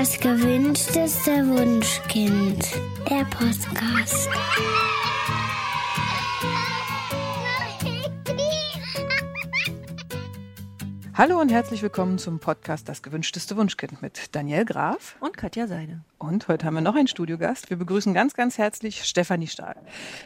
[0.00, 2.64] Das gewünschteste Wunschkind.
[3.06, 4.30] Der Podcast.
[11.20, 16.00] Hallo und herzlich willkommen zum Podcast Das gewünschteste Wunschkind mit Daniel Graf und Katja Seide.
[16.16, 17.68] Und heute haben wir noch einen Studiogast.
[17.68, 19.76] Wir begrüßen ganz, ganz herzlich Stefanie Stahl.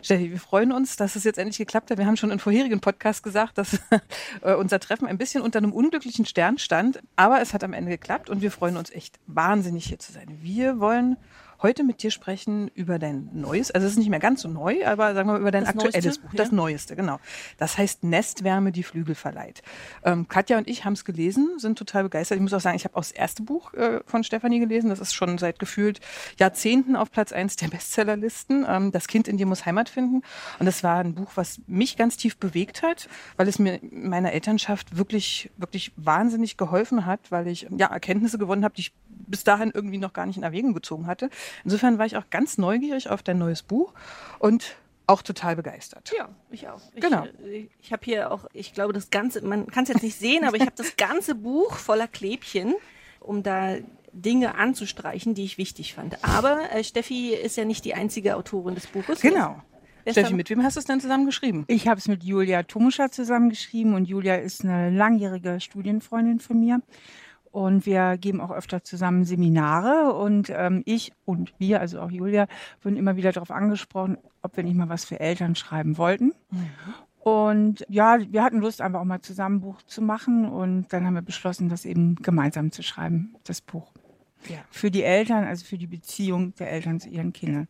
[0.02, 1.98] Steffi, wir freuen uns, dass es jetzt endlich geklappt hat.
[1.98, 3.80] Wir haben schon in vorherigen Podcasts gesagt, dass
[4.42, 7.00] äh, unser Treffen ein bisschen unter einem unglücklichen Stern stand.
[7.16, 10.28] Aber es hat am Ende geklappt und wir freuen uns echt wahnsinnig hier zu sein.
[10.42, 11.16] Wir wollen
[11.64, 14.86] heute mit dir sprechen über dein neues, also es ist nicht mehr ganz so neu,
[14.86, 16.36] aber sagen wir mal über dein das aktuelles Neueste, Buch, ja.
[16.36, 17.18] das Neueste, genau.
[17.56, 19.62] Das heißt Nestwärme, die Flügel verleiht.
[20.04, 22.36] Ähm, Katja und ich haben es gelesen, sind total begeistert.
[22.36, 24.90] Ich muss auch sagen, ich habe auch das erste Buch äh, von Stefanie gelesen.
[24.90, 26.00] Das ist schon seit gefühlt
[26.38, 28.66] Jahrzehnten auf Platz eins der Bestsellerlisten.
[28.68, 30.20] Ähm, das Kind in dir muss Heimat finden.
[30.58, 34.10] Und das war ein Buch, was mich ganz tief bewegt hat, weil es mir in
[34.10, 38.92] meiner Elternschaft wirklich, wirklich wahnsinnig geholfen hat, weil ich ja Erkenntnisse gewonnen habe, die ich
[39.08, 41.30] bis dahin irgendwie noch gar nicht in Erwägung gezogen hatte.
[41.64, 43.92] Insofern war ich auch ganz neugierig auf dein neues Buch
[44.38, 46.12] und auch total begeistert.
[46.16, 46.80] Ja, ich auch.
[46.94, 47.26] Ich, genau.
[47.50, 50.44] Ich, ich habe hier auch, ich glaube, das ganze, man kann es jetzt nicht sehen,
[50.44, 52.74] aber ich habe das ganze Buch voller Klebchen,
[53.20, 53.76] um da
[54.12, 56.24] Dinge anzustreichen, die ich wichtig fand.
[56.24, 59.20] Aber äh, Steffi ist ja nicht die einzige Autorin des Buches.
[59.20, 59.60] Genau.
[60.10, 61.64] Steffi, mit wem hast du es denn zusammen geschrieben?
[61.66, 66.80] Ich habe es mit Julia Tomuscher zusammengeschrieben und Julia ist eine langjährige Studienfreundin von mir.
[67.54, 70.12] Und wir geben auch öfter zusammen Seminare.
[70.12, 72.48] Und ähm, ich und wir, also auch Julia,
[72.82, 76.32] wurden immer wieder darauf angesprochen, ob wir nicht mal was für Eltern schreiben wollten.
[76.50, 76.70] Mhm.
[77.20, 80.48] Und ja, wir hatten Lust, einfach auch mal zusammen ein Buch zu machen.
[80.48, 83.92] Und dann haben wir beschlossen, das eben gemeinsam zu schreiben, das Buch.
[84.48, 84.58] Ja.
[84.70, 87.68] Für die Eltern, also für die Beziehung der Eltern zu ihren Kindern.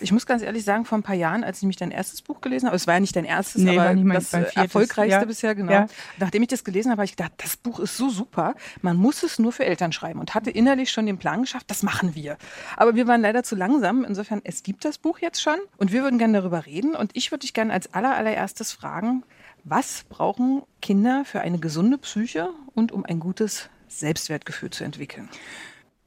[0.00, 2.40] Ich muss ganz ehrlich sagen, vor ein paar Jahren, als ich mich dein erstes Buch
[2.40, 5.24] gelesen habe, es war ja nicht dein erstes, nee, aber das erfolgreichste ja.
[5.24, 5.72] bisher, genau.
[5.72, 5.86] Ja.
[6.18, 9.22] Nachdem ich das gelesen habe, habe ich gedacht, das Buch ist so super, man muss
[9.22, 12.36] es nur für Eltern schreiben und hatte innerlich schon den Plan geschafft, das machen wir.
[12.76, 16.02] Aber wir waren leider zu langsam, insofern, es gibt das Buch jetzt schon und wir
[16.02, 19.24] würden gerne darüber reden und ich würde dich gerne als aller, allererstes fragen,
[19.64, 25.30] was brauchen Kinder für eine gesunde Psyche und um ein gutes Selbstwertgefühl zu entwickeln?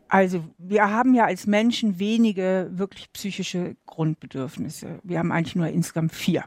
[0.10, 5.00] Also wir haben ja als Menschen wenige wirklich psychische Grundbedürfnisse.
[5.04, 6.44] Wir haben eigentlich nur insgesamt vier.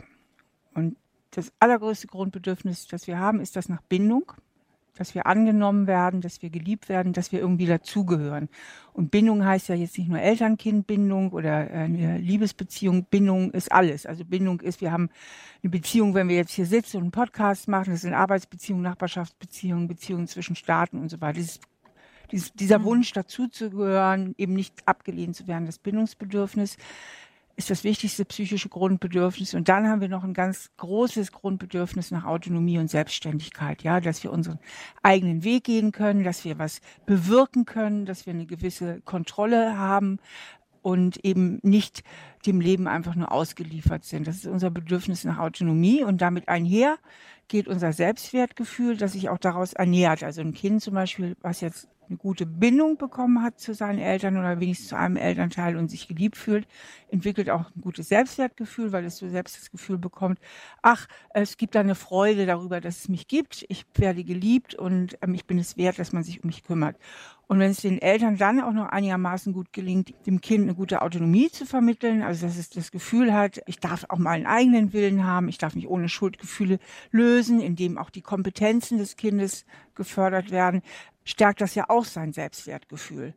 [0.74, 0.96] Und
[1.32, 4.32] das allergrößte Grundbedürfnis, das wir haben, ist das nach Bindung,
[4.96, 8.48] dass wir angenommen werden, dass wir geliebt werden, dass wir irgendwie dazugehören.
[8.92, 13.04] Und Bindung heißt ja jetzt nicht nur Eltern-Kind-Bindung oder äh, eine Liebesbeziehung.
[13.04, 14.04] Bindung ist alles.
[14.04, 15.08] Also Bindung ist, wir haben
[15.62, 17.92] eine Beziehung, wenn wir jetzt hier sitzen und einen Podcast machen.
[17.92, 21.38] Das sind Arbeitsbeziehungen, Nachbarschaftsbeziehungen, Beziehungen zwischen Staaten und so weiter.
[21.38, 21.60] Das ist
[22.32, 22.84] dies, dieser mhm.
[22.84, 26.76] Wunsch dazuzugehören, eben nicht abgelehnt zu werden, das Bindungsbedürfnis
[27.56, 29.52] ist das wichtigste psychische Grundbedürfnis.
[29.52, 33.82] Und dann haben wir noch ein ganz großes Grundbedürfnis nach Autonomie und Selbstständigkeit.
[33.82, 34.58] Ja, dass wir unseren
[35.02, 40.20] eigenen Weg gehen können, dass wir was bewirken können, dass wir eine gewisse Kontrolle haben
[40.80, 42.02] und eben nicht
[42.46, 44.26] dem Leben einfach nur ausgeliefert sind.
[44.26, 46.96] Das ist unser Bedürfnis nach Autonomie und damit einher
[47.48, 50.22] geht unser Selbstwertgefühl, das sich auch daraus ernährt.
[50.22, 54.36] Also ein Kind zum Beispiel, was jetzt eine gute Bindung bekommen hat zu seinen Eltern
[54.36, 56.66] oder wenigstens zu einem Elternteil und sich geliebt fühlt,
[57.08, 60.40] entwickelt auch ein gutes Selbstwertgefühl, weil es so selbst das Gefühl bekommt,
[60.82, 65.34] ach, es gibt eine Freude darüber, dass es mich gibt, ich werde geliebt und ähm,
[65.34, 66.96] ich bin es wert, dass man sich um mich kümmert.
[67.46, 71.02] Und wenn es den Eltern dann auch noch einigermaßen gut gelingt, dem Kind eine gute
[71.02, 74.92] Autonomie zu vermitteln, also dass es das Gefühl hat, ich darf auch mal einen eigenen
[74.92, 76.78] Willen haben, ich darf mich ohne Schuldgefühle
[77.10, 79.64] lösen, indem auch die Kompetenzen des Kindes
[79.96, 80.82] gefördert werden,
[81.30, 83.34] stärkt das ja auch sein Selbstwertgefühl.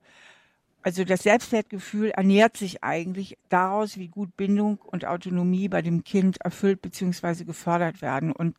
[0.82, 6.42] Also das Selbstwertgefühl ernährt sich eigentlich daraus, wie gut Bindung und Autonomie bei dem Kind
[6.42, 7.46] erfüllt bzw.
[7.46, 8.34] gefördert werden.
[8.34, 8.58] Und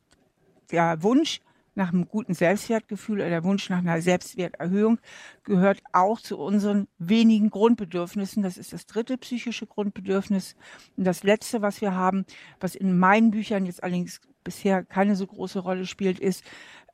[0.70, 1.40] der Wunsch
[1.74, 4.98] nach einem guten Selbstwertgefühl oder der Wunsch nach einer Selbstwerterhöhung
[5.42, 8.42] gehört auch zu unseren wenigen Grundbedürfnissen.
[8.42, 10.54] Das ist das dritte psychische Grundbedürfnis.
[10.96, 12.24] Und das letzte, was wir haben,
[12.60, 16.44] was in meinen Büchern jetzt allerdings bisher keine so große Rolle spielt, ist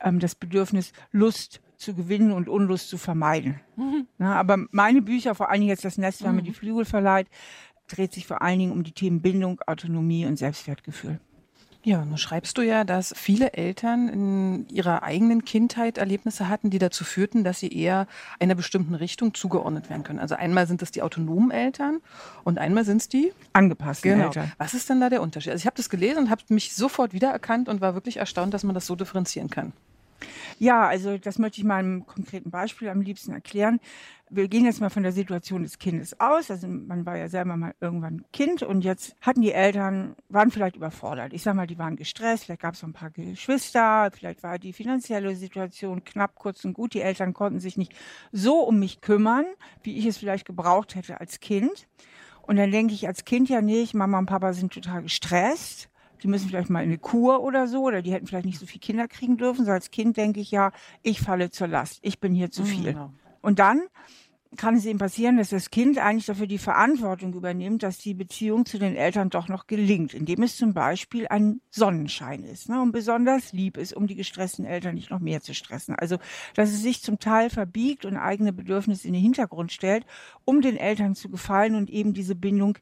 [0.01, 3.61] ähm, das Bedürfnis Lust zu gewinnen und Unlust zu vermeiden.
[3.77, 4.07] Mhm.
[4.19, 6.37] Na, aber meine Bücher, vor allen Dingen jetzt das Nest, weil mhm.
[6.37, 7.29] mir die Flügel verleiht,
[7.89, 11.19] dreht sich vor allen Dingen um die Themen Bindung, Autonomie und Selbstwertgefühl.
[11.83, 16.79] Ja, nun schreibst du ja, dass viele Eltern in ihrer eigenen Kindheit Erlebnisse hatten, die
[16.79, 18.07] dazu führten, dass sie eher
[18.39, 20.19] einer bestimmten Richtung zugeordnet werden können.
[20.19, 22.01] Also einmal sind es die autonomen Eltern
[22.45, 24.27] und einmal sind es die angepassten genau.
[24.27, 24.53] Eltern.
[24.59, 25.53] Was ist denn da der Unterschied?
[25.53, 28.63] Also ich habe das gelesen und habe mich sofort wiedererkannt und war wirklich erstaunt, dass
[28.63, 29.73] man das so differenzieren kann.
[30.63, 33.81] Ja, also das möchte ich mal einem konkreten Beispiel am liebsten erklären.
[34.29, 36.51] Wir gehen jetzt mal von der Situation des Kindes aus.
[36.51, 40.77] Also man war ja selber mal irgendwann Kind und jetzt hatten die Eltern, waren vielleicht
[40.77, 41.33] überfordert.
[41.33, 44.75] Ich sag mal, die waren gestresst, vielleicht gab es ein paar Geschwister, vielleicht war die
[44.75, 46.93] finanzielle Situation knapp, kurz und gut.
[46.93, 47.95] Die Eltern konnten sich nicht
[48.31, 49.47] so um mich kümmern,
[49.83, 51.89] wie ich es vielleicht gebraucht hätte als Kind.
[52.43, 55.90] Und dann denke ich als Kind ja nicht, Mama und Papa sind total gestresst
[56.23, 58.67] die müssen vielleicht mal in eine Kur oder so, oder die hätten vielleicht nicht so
[58.67, 59.65] viele Kinder kriegen dürfen.
[59.65, 60.73] So als Kind denke ich ja,
[61.03, 62.93] ich falle zur Last, ich bin hier zu mhm, viel.
[62.93, 63.13] Genau.
[63.43, 63.83] Und dann
[64.57, 68.67] kann es eben passieren, dass das Kind eigentlich dafür die Verantwortung übernimmt, dass die Beziehung
[68.67, 72.91] zu den Eltern doch noch gelingt, indem es zum Beispiel ein Sonnenschein ist ne, und
[72.91, 75.95] besonders lieb ist, um die gestressten Eltern nicht noch mehr zu stressen.
[75.95, 76.19] Also,
[76.55, 80.05] dass es sich zum Teil verbiegt und eigene Bedürfnisse in den Hintergrund stellt,
[80.45, 82.77] um den Eltern zu gefallen und eben diese Bindung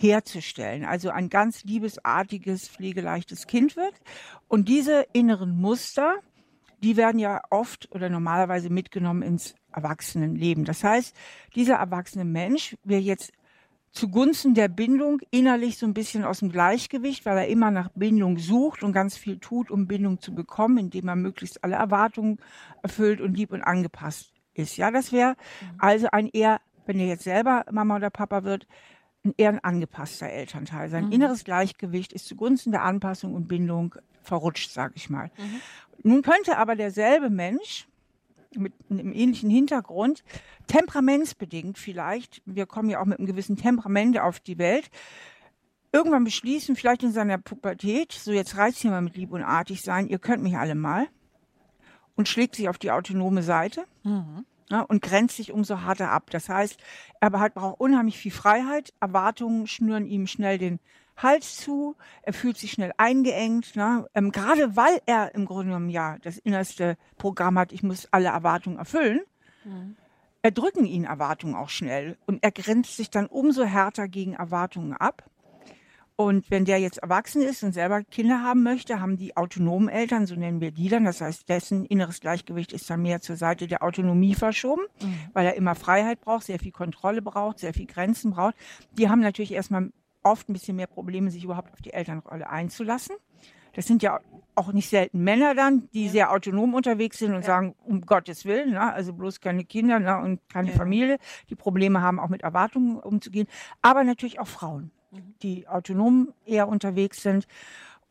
[0.00, 0.84] herzustellen.
[0.84, 3.94] Also ein ganz liebesartiges, pflegeleichtes Kind wird.
[4.48, 6.16] Und diese inneren Muster,
[6.82, 10.64] die werden ja oft oder normalerweise mitgenommen ins Erwachsenenleben.
[10.64, 11.14] Das heißt,
[11.54, 13.32] dieser erwachsene Mensch wird jetzt
[13.92, 18.38] zugunsten der Bindung innerlich so ein bisschen aus dem Gleichgewicht, weil er immer nach Bindung
[18.38, 22.38] sucht und ganz viel tut, um Bindung zu bekommen, indem er möglichst alle Erwartungen
[22.82, 24.76] erfüllt und lieb und angepasst ist.
[24.76, 25.66] Ja, das wäre mhm.
[25.78, 28.66] also ein eher, wenn er jetzt selber Mama oder Papa wird,
[29.24, 30.88] ein eher ein angepasster Elternteil.
[30.88, 31.12] Sein mhm.
[31.12, 35.30] inneres Gleichgewicht ist zugunsten der Anpassung und Bindung verrutscht, sage ich mal.
[35.36, 35.60] Mhm.
[36.02, 37.86] Nun könnte aber derselbe Mensch
[38.56, 40.24] mit einem ähnlichen Hintergrund,
[40.66, 44.90] temperamentsbedingt vielleicht, wir kommen ja auch mit einem gewissen Temperament auf die Welt,
[45.92, 49.82] irgendwann beschließen, vielleicht in seiner Pubertät, so jetzt reizt hier mal mit Lieb und Artig
[49.82, 51.06] sein, ihr könnt mich alle mal,
[52.16, 53.84] und schlägt sich auf die autonome Seite.
[54.02, 56.30] Mhm ne, und grenzt sich umso harter ab.
[56.30, 56.78] Das heißt,
[57.20, 58.92] er braucht unheimlich viel Freiheit.
[59.00, 60.80] Erwartungen schnüren ihm schnell den
[61.16, 61.96] Hals zu.
[62.22, 63.76] Er fühlt sich schnell eingeengt.
[63.76, 64.06] Ne?
[64.14, 68.28] Ähm, gerade weil er im Grunde genommen ja das innerste Programm hat, ich muss alle
[68.28, 69.20] Erwartungen erfüllen.
[69.64, 69.96] Mhm.
[70.42, 75.24] Erdrücken ihn Erwartungen auch schnell und er grenzt sich dann umso härter gegen Erwartungen ab.
[76.20, 80.26] Und wenn der jetzt erwachsen ist und selber Kinder haben möchte, haben die autonomen Eltern,
[80.26, 83.66] so nennen wir die dann, das heißt, dessen inneres Gleichgewicht ist dann mehr zur Seite
[83.66, 85.14] der Autonomie verschoben, mhm.
[85.32, 88.54] weil er immer Freiheit braucht, sehr viel Kontrolle braucht, sehr viel Grenzen braucht.
[88.98, 93.16] Die haben natürlich erstmal oft ein bisschen mehr Probleme, sich überhaupt auf die Elternrolle einzulassen.
[93.72, 94.20] Das sind ja
[94.54, 96.12] auch nicht selten Männer dann, die ja.
[96.12, 97.46] sehr autonom unterwegs sind und ja.
[97.46, 100.76] sagen, um Gottes Willen, na, also bloß keine Kinder na, und keine ja.
[100.76, 101.16] Familie,
[101.48, 103.46] die Probleme haben, auch mit Erwartungen umzugehen.
[103.80, 104.90] Aber natürlich auch Frauen
[105.42, 107.46] die autonom eher unterwegs sind.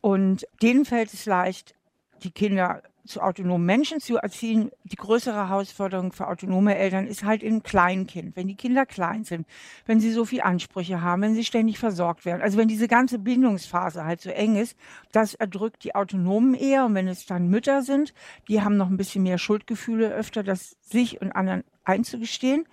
[0.00, 1.74] Und denen fällt es leicht,
[2.22, 4.70] die Kinder zu autonomen Menschen zu erziehen.
[4.84, 9.46] Die größere Herausforderung für autonome Eltern ist halt im Kleinkind, wenn die Kinder klein sind,
[9.86, 12.42] wenn sie so viel Ansprüche haben, wenn sie ständig versorgt werden.
[12.42, 14.76] Also wenn diese ganze Bindungsphase halt so eng ist,
[15.12, 16.84] das erdrückt die Autonomen eher.
[16.86, 18.14] Und wenn es dann Mütter sind,
[18.48, 22.66] die haben noch ein bisschen mehr Schuldgefühle öfter, das sich und anderen einzugestehen.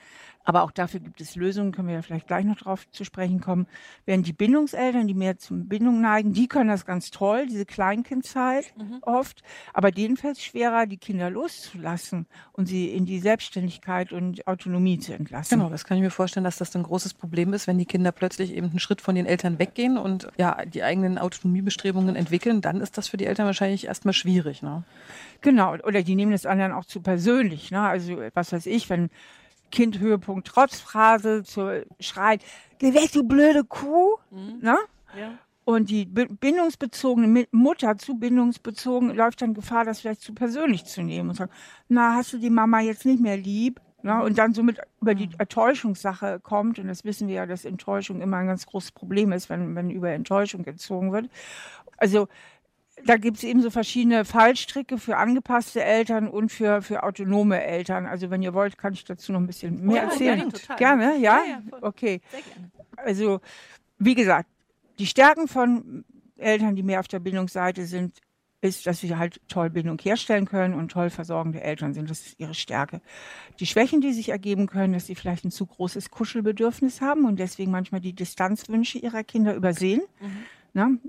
[0.47, 3.41] Aber auch dafür gibt es Lösungen, können wir ja vielleicht gleich noch drauf zu sprechen
[3.41, 3.67] kommen.
[4.05, 8.73] Während die Bindungseltern, die mehr zum Bindung neigen, die können das ganz toll, diese Kleinkindzeit
[8.77, 8.99] mhm.
[9.01, 9.43] oft.
[9.73, 14.97] Aber denen fällt es schwerer, die Kinder loszulassen und sie in die Selbstständigkeit und Autonomie
[14.99, 15.59] zu entlassen.
[15.59, 18.13] Genau, das kann ich mir vorstellen, dass das ein großes Problem ist, wenn die Kinder
[18.13, 22.79] plötzlich eben einen Schritt von den Eltern weggehen und ja, die eigenen Autonomiebestrebungen entwickeln, dann
[22.79, 24.61] ist das für die Eltern wahrscheinlich erstmal schwierig.
[24.61, 24.85] Ne?
[25.41, 27.69] Genau, oder die nehmen das anderen auch zu persönlich.
[27.69, 27.81] Ne?
[27.81, 29.09] Also was weiß ich, wenn
[29.71, 32.43] Kind Höhepunkt Trotzphrase zu schreit,
[32.79, 34.17] geh weg, du blöde Kuh.
[34.31, 34.59] Mhm.
[34.61, 34.77] Ne?
[35.19, 35.33] Ja.
[35.65, 41.29] Und die bindungsbezogene Mutter zu bindungsbezogen läuft dann Gefahr, das vielleicht zu persönlich zu nehmen
[41.29, 41.51] und sagen,
[41.89, 43.81] na, hast du die Mama jetzt nicht mehr lieb?
[44.01, 44.13] Ne?
[44.13, 44.21] Mhm.
[44.21, 45.33] Und dann somit über die mhm.
[45.39, 49.49] Enttäuschungssache kommt, und das wissen wir ja, dass Enttäuschung immer ein ganz großes Problem ist,
[49.49, 51.29] wenn, wenn über Enttäuschung gezogen wird.
[51.97, 52.29] Also
[53.05, 58.05] da gibt es eben so verschiedene Fallstricke für angepasste Eltern und für, für autonome Eltern.
[58.05, 60.37] Also wenn ihr wollt, kann ich dazu noch ein bisschen mehr ja, erzählen.
[60.37, 60.77] Gerne, total.
[60.77, 61.43] gerne ja?
[61.43, 62.21] ja, ja okay.
[62.31, 62.71] Gerne.
[62.97, 63.39] Also
[63.99, 64.49] wie gesagt,
[64.99, 66.03] die Stärken von
[66.37, 68.17] Eltern, die mehr auf der Bildungsseite sind,
[68.61, 72.09] ist, dass sie halt toll Bildung herstellen können und toll versorgende Eltern sind.
[72.09, 73.01] Das ist ihre Stärke.
[73.59, 77.39] Die Schwächen, die sich ergeben können, dass sie vielleicht ein zu großes Kuschelbedürfnis haben und
[77.39, 80.01] deswegen manchmal die Distanzwünsche ihrer Kinder übersehen.
[80.19, 80.45] Mhm.
[80.73, 80.99] Ne?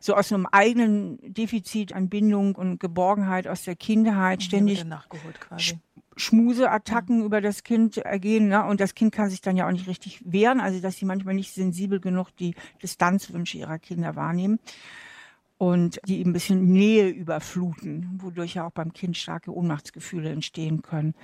[0.00, 4.84] So aus einem eigenen Defizit an Bindung und Geborgenheit aus der Kindheit ständig
[5.56, 5.74] Sch
[6.16, 7.26] Schmuseattacken ja.
[7.26, 8.48] über das Kind ergehen.
[8.48, 8.64] Ne?
[8.64, 11.34] Und das Kind kann sich dann ja auch nicht richtig wehren, also dass sie manchmal
[11.34, 14.58] nicht sensibel genug die Distanzwünsche ihrer Kinder wahrnehmen
[15.58, 21.14] und die ein bisschen Nähe überfluten, wodurch ja auch beim Kind starke Ohnmachtsgefühle entstehen können.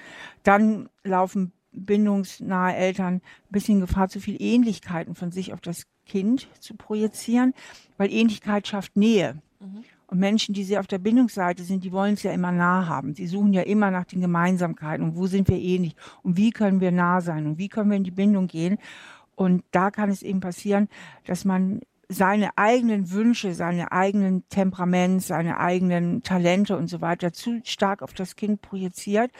[0.42, 6.48] Dann laufen bindungsnahe Eltern ein bisschen Gefahr, zu viel Ähnlichkeiten von sich auf das Kind
[6.60, 7.54] zu projizieren,
[7.96, 9.40] weil Ähnlichkeit schafft Nähe.
[9.60, 9.84] Mhm.
[10.06, 13.14] Und Menschen, die sehr auf der Bindungsseite sind, die wollen es ja immer nah haben.
[13.14, 16.80] Sie suchen ja immer nach den Gemeinsamkeiten und wo sind wir ähnlich und wie können
[16.80, 18.78] wir nah sein und wie können wir in die Bindung gehen.
[19.34, 20.88] Und da kann es eben passieren,
[21.24, 27.60] dass man seine eigenen Wünsche, seine eigenen Temperament, seine eigenen Talente und so weiter zu
[27.64, 29.30] stark auf das Kind projiziert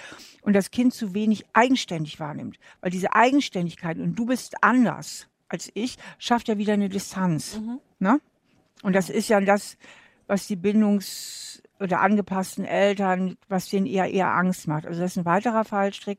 [0.43, 2.59] und das Kind zu wenig eigenständig wahrnimmt.
[2.81, 7.59] Weil diese Eigenständigkeit und du bist anders als ich, schafft ja wieder eine Distanz.
[7.59, 7.81] Mhm.
[7.99, 8.21] Ne?
[8.83, 9.77] Und das ist ja das,
[10.27, 14.87] was die Bindungs- oder angepassten Eltern, was denen eher eher Angst macht.
[14.87, 16.19] Also das ist ein weiterer Fallstrick.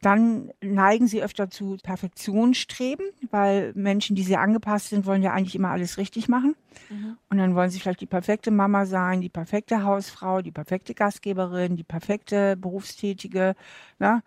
[0.00, 5.54] Dann neigen sie öfter zu Perfektionsstreben, weil Menschen, die sehr angepasst sind, wollen ja eigentlich
[5.54, 6.56] immer alles richtig machen.
[6.90, 7.16] Mhm.
[7.30, 11.76] Und dann wollen sie vielleicht die perfekte Mama sein, die perfekte Hausfrau, die perfekte Gastgeberin,
[11.76, 13.54] die perfekte Berufstätige,
[14.00, 14.22] ne?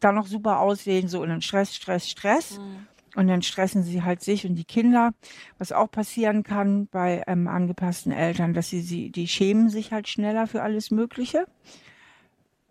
[0.00, 2.58] dann noch super aussehen, so und dann Stress, Stress, Stress.
[2.58, 2.86] Mhm.
[3.14, 5.12] Und dann stressen sie halt sich und die Kinder.
[5.58, 10.08] Was auch passieren kann bei ähm, angepassten Eltern, dass sie, sie, die schämen sich halt
[10.08, 11.46] schneller für alles Mögliche,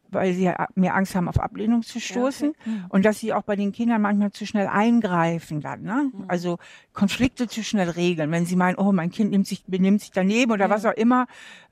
[0.10, 2.50] weil sie mehr Angst haben, auf Ablehnung zu stoßen.
[2.50, 2.70] Ja, okay.
[2.70, 2.86] mhm.
[2.90, 6.12] Und dass sie auch bei den Kindern manchmal zu schnell eingreifen dann, ne?
[6.14, 6.26] Mhm.
[6.28, 6.58] Also
[6.94, 8.30] Konflikte zu schnell regeln.
[8.32, 10.70] Wenn sie meinen, oh, mein Kind nimmt sich, benimmt sich daneben oder ja.
[10.70, 11.26] was auch immer,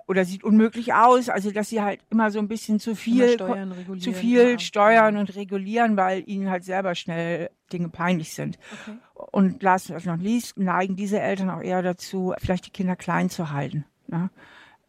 [0.07, 1.29] oder sieht unmöglich aus.
[1.29, 4.59] Also dass sie halt immer so ein bisschen zu viel, steuern, zu viel ja.
[4.59, 8.57] steuern und regulieren, weil ihnen halt selber schnell Dinge peinlich sind.
[8.83, 8.97] Okay.
[9.31, 13.29] Und last but not least neigen diese Eltern auch eher dazu, vielleicht die Kinder klein
[13.29, 13.85] zu halten.
[14.07, 14.29] Ne?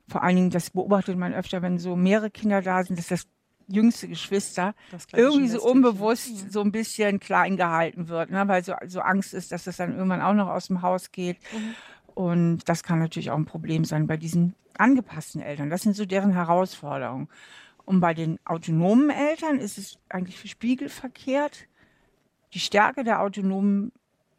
[0.09, 3.27] Vor allen Dingen, das beobachtet man öfter, wenn so mehrere Kinder da sind, dass das
[3.69, 4.75] jüngste Geschwister
[5.12, 6.51] irgendwie so unbewusst mhm.
[6.51, 8.47] so ein bisschen klein gehalten wird, ne?
[8.49, 11.39] weil so, so Angst ist, dass das dann irgendwann auch noch aus dem Haus geht.
[11.53, 11.75] Mhm.
[12.15, 15.71] Und das kann natürlich auch ein Problem sein bei diesen angepassten Eltern.
[15.71, 17.29] Das sind so deren Herausforderungen.
[17.85, 21.67] Und bei den autonomen Eltern ist es eigentlich spiegelverkehrt.
[22.54, 23.92] Die Stärke der autonomen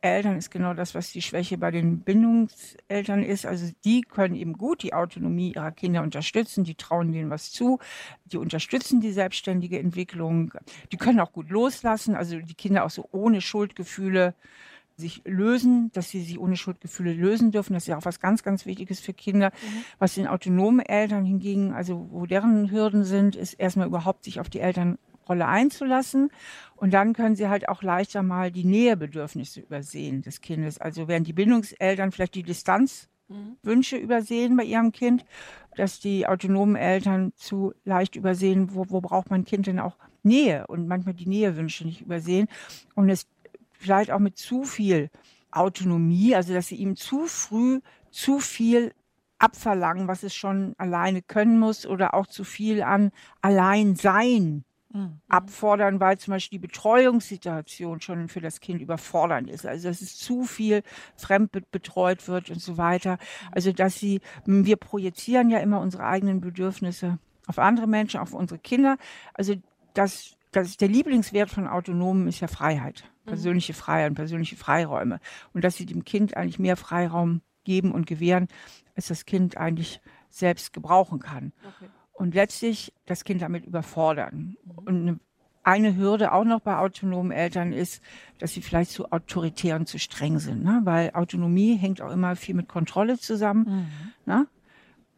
[0.03, 3.45] Eltern ist genau das, was die Schwäche bei den Bindungseltern ist.
[3.45, 7.79] Also die können eben gut die Autonomie ihrer Kinder unterstützen, die trauen denen was zu,
[8.25, 10.53] die unterstützen die selbstständige Entwicklung,
[10.91, 14.35] die können auch gut loslassen, also die Kinder auch so ohne Schuldgefühle
[14.95, 17.73] sich lösen, dass sie sich ohne Schuldgefühle lösen dürfen.
[17.73, 19.49] Das ist ja auch was ganz, ganz Wichtiges für Kinder.
[19.49, 19.85] Mhm.
[19.99, 24.49] Was den autonomen Eltern hingegen, also wo deren Hürden sind, ist erstmal überhaupt sich auf
[24.49, 24.59] die
[25.23, 26.29] Elternrolle einzulassen.
[26.75, 30.79] Und dann können sie halt auch leichter mal die Nähebedürfnisse übersehen des Kindes.
[30.79, 34.03] Also während die Bindungseltern vielleicht die Distanzwünsche mhm.
[34.03, 35.25] übersehen bei ihrem Kind,
[35.75, 40.67] dass die autonomen Eltern zu leicht übersehen, wo, wo braucht mein Kind denn auch Nähe
[40.67, 42.47] und manchmal die Nähewünsche nicht übersehen.
[42.95, 43.27] Und es
[43.71, 45.09] vielleicht auch mit zu viel
[45.51, 48.93] Autonomie, also dass sie ihm zu früh zu viel
[49.39, 53.11] abverlangen, was es schon alleine können muss oder auch zu viel an
[53.41, 54.63] Alleinsein
[54.93, 55.19] mhm.
[55.27, 59.65] abfordern, weil zum Beispiel die Betreuungssituation schon für das Kind überfordernd ist.
[59.65, 60.83] Also dass es zu viel
[61.15, 63.17] fremd betreut wird und so weiter.
[63.51, 68.59] Also dass sie, wir projizieren ja immer unsere eigenen Bedürfnisse auf andere Menschen, auf unsere
[68.59, 68.97] Kinder.
[69.33, 69.55] Also
[69.93, 73.03] das, das der Lieblingswert von Autonomen ist ja Freiheit.
[73.25, 73.29] Mhm.
[73.29, 75.19] persönliche Freiheit und persönliche Freiräume.
[75.53, 78.47] Und dass sie dem Kind eigentlich mehr Freiraum geben und gewähren,
[78.95, 81.53] als das Kind eigentlich selbst gebrauchen kann.
[81.63, 81.89] Okay.
[82.13, 84.55] Und letztlich das Kind damit überfordern.
[84.63, 84.77] Mhm.
[84.85, 85.19] Und
[85.63, 88.01] eine Hürde auch noch bei autonomen Eltern ist,
[88.37, 90.81] dass sie vielleicht zu autoritär und zu streng sind, ne?
[90.83, 93.65] weil Autonomie hängt auch immer viel mit Kontrolle zusammen.
[94.25, 94.31] Mhm.
[94.33, 94.47] Ne?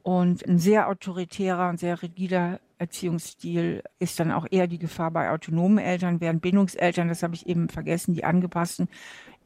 [0.03, 5.31] Und ein sehr autoritärer und sehr rigider Erziehungsstil ist dann auch eher die Gefahr bei
[5.31, 8.87] autonomen Eltern, während Bindungseltern, das habe ich eben vergessen, die angepassten,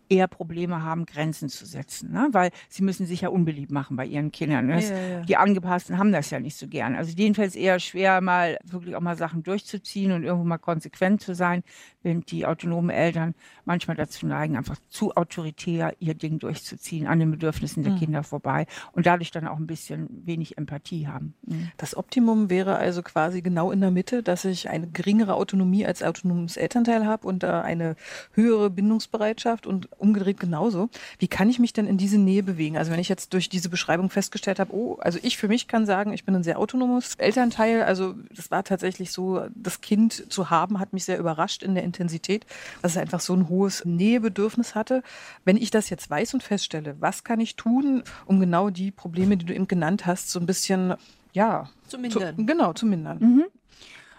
[0.10, 2.30] eher Probleme haben, Grenzen zu setzen, ne?
[2.32, 4.66] weil sie müssen sich ja unbeliebt machen bei ihren Kindern.
[4.68, 4.82] Ne?
[4.82, 5.22] Ja, ja.
[5.22, 6.96] Die Angepassten haben das ja nicht so gern.
[6.96, 10.58] Also denen fällt es eher schwer, mal wirklich auch mal Sachen durchzuziehen und irgendwo mal
[10.58, 11.64] konsequent zu sein,
[12.02, 13.36] während die autonomen Eltern
[13.66, 18.00] manchmal dazu neigen, einfach zu autoritär ihr Ding durchzuziehen, an den Bedürfnissen der mhm.
[18.00, 21.36] Kinder vorbei und dadurch dann auch ein bisschen wenig Empathie haben.
[21.46, 21.72] Mhm.
[21.78, 26.02] Das Optimum wäre also quasi genau in der Mitte, dass ich eine geringere Autonomie als
[26.02, 27.96] autonomes Elternteil habe und äh, eine
[28.34, 30.90] höhere Bindungsbereitschaft und umgedreht genauso.
[31.18, 32.78] Wie kann ich mich denn in diese Nähe bewegen?
[32.78, 35.86] Also wenn ich jetzt durch diese Beschreibung festgestellt habe, oh, also ich für mich kann
[35.86, 37.84] sagen, ich bin ein sehr autonomes Elternteil.
[37.84, 41.84] Also das war tatsächlich so, das Kind zu haben, hat mich sehr überrascht in der
[41.84, 42.46] Intensität,
[42.82, 45.04] dass es einfach so ein hohes Nähebedürfnis hatte.
[45.46, 49.38] Wenn ich das jetzt weiß und feststelle, was kann ich tun, um genau die Probleme,
[49.38, 50.96] die du eben genannt hast, so ein bisschen,
[51.34, 52.38] ja, zu mindern.
[52.38, 53.20] Zu, genau, zu mindern.
[53.20, 53.46] Mhm.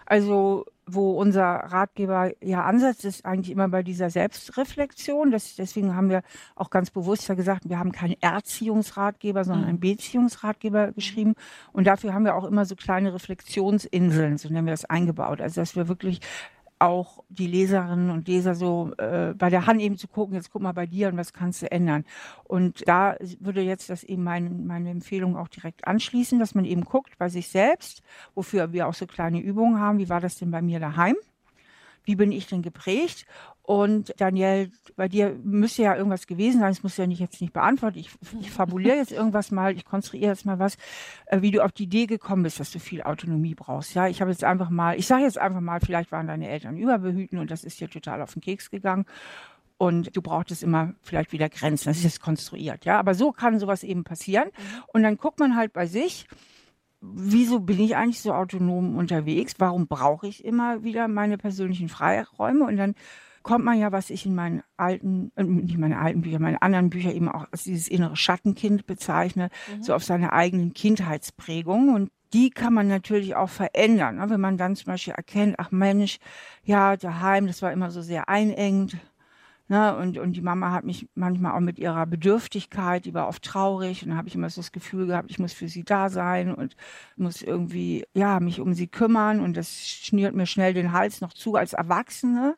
[0.05, 5.31] Also wo unser Ratgeber ja ansetzt, ist eigentlich immer bei dieser Selbstreflexion.
[5.31, 6.21] Das, deswegen haben wir
[6.55, 9.81] auch ganz bewusst ja gesagt, wir haben keinen Erziehungsratgeber, sondern einen mhm.
[9.81, 11.35] Beziehungsratgeber geschrieben.
[11.73, 15.41] Und dafür haben wir auch immer so kleine Reflexionsinseln, so nennen wir das eingebaut.
[15.41, 16.19] Also dass wir wirklich
[16.81, 20.61] auch die Leserinnen und Leser so äh, bei der Hand eben zu gucken, jetzt guck
[20.61, 22.05] mal bei dir und was kannst du ändern.
[22.43, 26.83] Und da würde jetzt das eben meine, meine Empfehlung auch direkt anschließen, dass man eben
[26.83, 28.01] guckt bei sich selbst,
[28.35, 31.15] wofür wir auch so kleine Übungen haben, wie war das denn bei mir daheim?
[32.03, 33.25] Wie bin ich denn geprägt?
[33.63, 37.53] Und Daniel, bei dir müsste ja irgendwas gewesen sein, das muss ja nicht jetzt nicht
[37.53, 37.99] beantworten.
[37.99, 40.77] Ich, ich fabuliere jetzt irgendwas mal, ich konstruiere jetzt mal was,
[41.27, 43.93] äh, wie du auf die Idee gekommen bist, dass du viel Autonomie brauchst.
[43.93, 46.75] Ja, ich habe jetzt einfach mal, ich sage jetzt einfach mal, vielleicht waren deine Eltern
[46.75, 49.05] überbehüten und das ist dir total auf den Keks gegangen.
[49.77, 51.89] Und du brauchtest immer vielleicht wieder Grenzen.
[51.89, 52.99] Das ist jetzt konstruiert, ja.
[52.99, 54.49] Aber so kann sowas eben passieren.
[54.49, 54.83] Mhm.
[54.93, 56.27] Und dann guckt man halt bei sich,
[57.01, 59.55] wieso bin ich eigentlich so autonom unterwegs?
[59.57, 62.65] Warum brauche ich immer wieder meine persönlichen Freiräume?
[62.65, 62.93] Und dann
[63.43, 66.89] kommt man ja, was ich in meinen alten, äh, nicht meine alten Bücher, meine anderen
[66.89, 69.83] Bücher eben auch als dieses innere Schattenkind bezeichne, mhm.
[69.83, 71.93] so auf seine eigenen Kindheitsprägungen.
[71.93, 74.17] Und die kann man natürlich auch verändern.
[74.17, 74.29] Ne?
[74.29, 76.19] Wenn man dann zum Beispiel erkennt, ach Mensch,
[76.63, 78.97] ja, daheim, das war immer so sehr einengend.
[79.67, 79.95] Ne?
[79.95, 84.03] Und, und die Mama hat mich manchmal auch mit ihrer Bedürftigkeit, die war oft traurig.
[84.03, 86.53] Und dann habe ich immer so das Gefühl gehabt, ich muss für sie da sein
[86.53, 86.75] und
[87.15, 89.39] muss irgendwie, ja, mich um sie kümmern.
[89.39, 92.55] Und das schnürt mir schnell den Hals noch zu als Erwachsene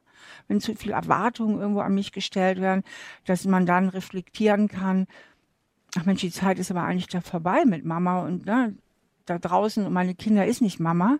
[0.48, 2.84] wenn zu viele Erwartungen irgendwo an mich gestellt werden,
[3.26, 5.08] dass man dann reflektieren kann,
[5.98, 8.76] ach Mensch, die Zeit ist aber eigentlich da vorbei mit Mama und ne,
[9.26, 11.20] da draußen und meine Kinder ist nicht Mama.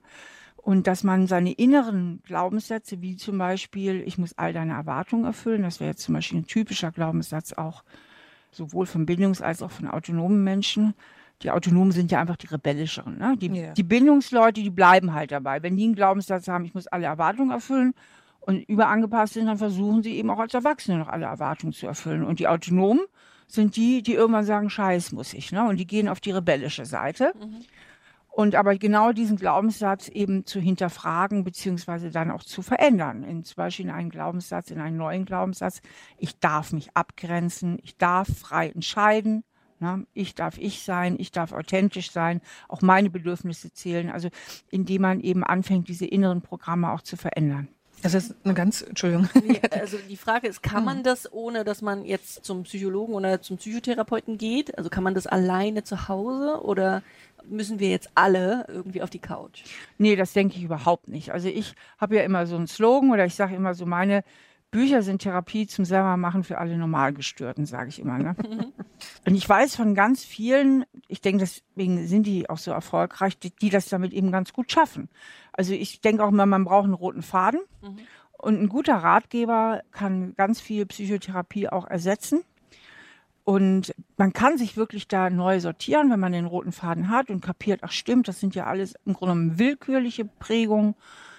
[0.56, 5.64] Und dass man seine inneren Glaubenssätze, wie zum Beispiel, ich muss all deine Erwartungen erfüllen,
[5.64, 7.84] das wäre jetzt zum Beispiel ein typischer Glaubenssatz auch
[8.50, 10.94] sowohl von Bindungs- als auch von autonomen Menschen.
[11.42, 13.18] Die Autonomen sind ja einfach die rebellischeren.
[13.18, 13.36] Ne?
[13.38, 13.74] Die, yeah.
[13.74, 15.62] die Bindungsleute, die bleiben halt dabei.
[15.62, 17.94] Wenn die einen Glaubenssatz haben, ich muss alle Erwartungen erfüllen
[18.46, 22.24] und überangepasst sind, dann versuchen sie eben auch als Erwachsene noch alle Erwartungen zu erfüllen.
[22.24, 23.02] Und die Autonomen
[23.48, 25.68] sind die, die irgendwann sagen, Scheiß muss ich, ne?
[25.68, 27.34] Und die gehen auf die rebellische Seite.
[27.40, 27.62] Mhm.
[28.28, 33.24] Und aber genau diesen Glaubenssatz eben zu hinterfragen, beziehungsweise dann auch zu verändern.
[33.24, 35.82] In, zum Beispiel in einen Glaubenssatz, in einen neuen Glaubenssatz.
[36.18, 39.44] Ich darf mich abgrenzen, ich darf frei entscheiden.
[39.80, 40.08] Ne?
[40.14, 44.10] Ich darf ich sein, ich darf authentisch sein, auch meine Bedürfnisse zählen.
[44.10, 44.30] Also
[44.72, 47.68] indem man eben anfängt, diese inneren Programme auch zu verändern.
[48.04, 49.30] Das ist eine ganz, Entschuldigung.
[49.72, 51.04] Also die Frage ist, kann man hm.
[51.04, 54.78] das, ohne dass man jetzt zum Psychologen oder zum Psychotherapeuten geht?
[54.78, 57.02] Also kann man das alleine zu Hause oder
[57.46, 59.64] müssen wir jetzt alle irgendwie auf die Couch?
[59.98, 61.32] Nee, das denke ich überhaupt nicht.
[61.32, 64.24] Also ich habe ja immer so einen Slogan oder ich sage immer so, meine
[64.74, 68.18] Bücher sind Therapie zum selbermachen für alle Normalgestörten, sage ich immer.
[68.18, 68.36] Ne?
[69.26, 73.52] Und ich weiß von ganz vielen, ich denke, deswegen sind die auch so erfolgreich, die,
[73.52, 75.10] die das damit eben ganz gut schaffen.
[75.52, 77.62] Also ich denke auch immer, man braucht einen roten Faden.
[77.84, 78.00] Mhm.
[78.32, 82.44] Und ein guter Ratgeber kann ganz viel Psychotherapie auch ersetzen.
[83.44, 87.42] Und man kann sich wirklich da neu sortieren, wenn man den roten Faden hat und
[87.42, 90.96] kapiert, ach stimmt, das sind ja alles im Grunde genommen willkürliche Prägungen.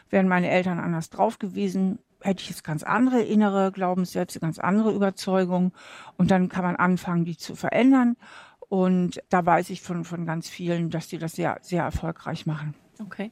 [0.08, 4.92] Wären meine Eltern anders drauf gewesen, hätte ich jetzt ganz andere innere Glaubenssätze, ganz andere
[4.92, 5.72] Überzeugungen.
[6.16, 8.16] Und dann kann man anfangen, die zu verändern.
[8.68, 12.74] Und da weiß ich von, von ganz vielen, dass die das sehr, sehr erfolgreich machen.
[13.00, 13.30] Okay.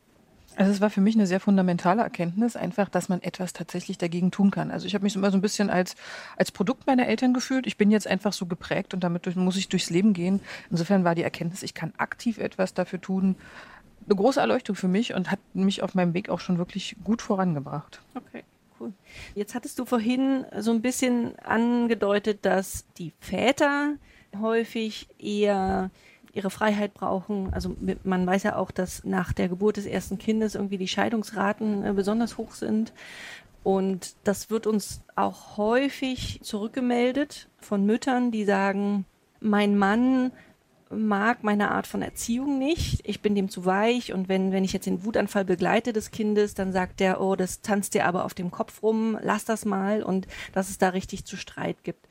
[0.57, 4.31] Also es war für mich eine sehr fundamentale Erkenntnis, einfach, dass man etwas tatsächlich dagegen
[4.31, 4.71] tun kann.
[4.71, 5.97] Also ich habe mich immer so ein bisschen als,
[6.37, 7.67] als Produkt meiner Eltern gefühlt.
[7.67, 10.41] Ich bin jetzt einfach so geprägt und damit muss ich durchs Leben gehen.
[10.71, 13.37] Insofern war die Erkenntnis, ich kann aktiv etwas dafür tun,
[14.05, 17.23] eine große Erleuchtung für mich und hat mich auf meinem Weg auch schon wirklich gut
[17.23, 18.03] vorangebracht.
[18.15, 18.45] Okay
[18.83, 18.93] cool.
[19.35, 23.95] Jetzt hattest du vorhin so ein bisschen angedeutet, dass die Väter
[24.41, 25.91] häufig eher
[26.33, 27.53] ihre Freiheit brauchen.
[27.53, 31.85] Also man weiß ja auch, dass nach der Geburt des ersten Kindes irgendwie die Scheidungsraten
[31.85, 32.93] äh, besonders hoch sind.
[33.63, 39.05] Und das wird uns auch häufig zurückgemeldet von Müttern, die sagen,
[39.41, 40.33] mein Mann
[40.95, 43.01] mag meine Art von Erziehung nicht.
[43.05, 46.55] Ich bin dem zu weich und wenn, wenn ich jetzt den Wutanfall begleite des Kindes,
[46.55, 50.03] dann sagt der, oh, das tanzt dir aber auf dem Kopf rum, lass das mal
[50.03, 52.07] und dass es da richtig zu Streit gibt.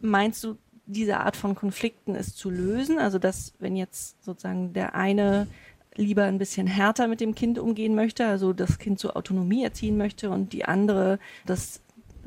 [0.00, 0.56] Meinst du,
[0.86, 2.98] diese Art von Konflikten ist zu lösen?
[2.98, 5.46] Also, dass wenn jetzt sozusagen der eine
[5.94, 9.96] lieber ein bisschen härter mit dem Kind umgehen möchte, also das Kind zur Autonomie erziehen
[9.96, 11.80] möchte und die andere das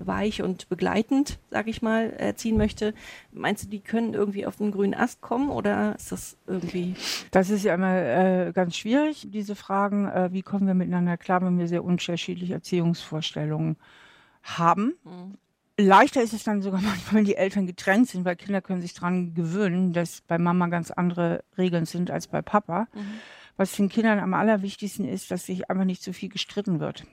[0.08, 2.94] weich und begleitend, sag ich mal, erziehen möchte.
[3.32, 6.96] Meinst du, die können irgendwie auf den grünen Ast kommen oder ist das irgendwie?
[7.32, 10.08] Das ist ja immer äh, ganz schwierig, diese Fragen.
[10.08, 13.78] Äh, wie kommen wir miteinander klar, wenn wir sehr unterschiedliche Erziehungsvorstellungen
[14.44, 14.96] haben?
[15.04, 15.38] Mhm.
[15.78, 18.94] Leichter ist es dann sogar manchmal, wenn die Eltern getrennt sind, weil Kinder können sich
[18.94, 22.88] daran gewöhnen, dass bei Mama ganz andere Regeln sind als bei Papa.
[22.94, 23.20] Mhm.
[23.56, 27.06] Was den Kindern am allerwichtigsten ist, dass sich einfach nicht so viel gestritten wird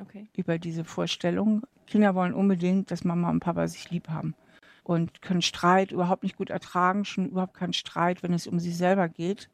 [0.00, 0.28] okay.
[0.36, 1.62] über diese Vorstellung.
[1.86, 4.34] Kinder wollen unbedingt, dass Mama und Papa sich lieb haben
[4.82, 8.72] und können Streit überhaupt nicht gut ertragen, schon überhaupt keinen Streit, wenn es um sie
[8.72, 9.50] selber geht,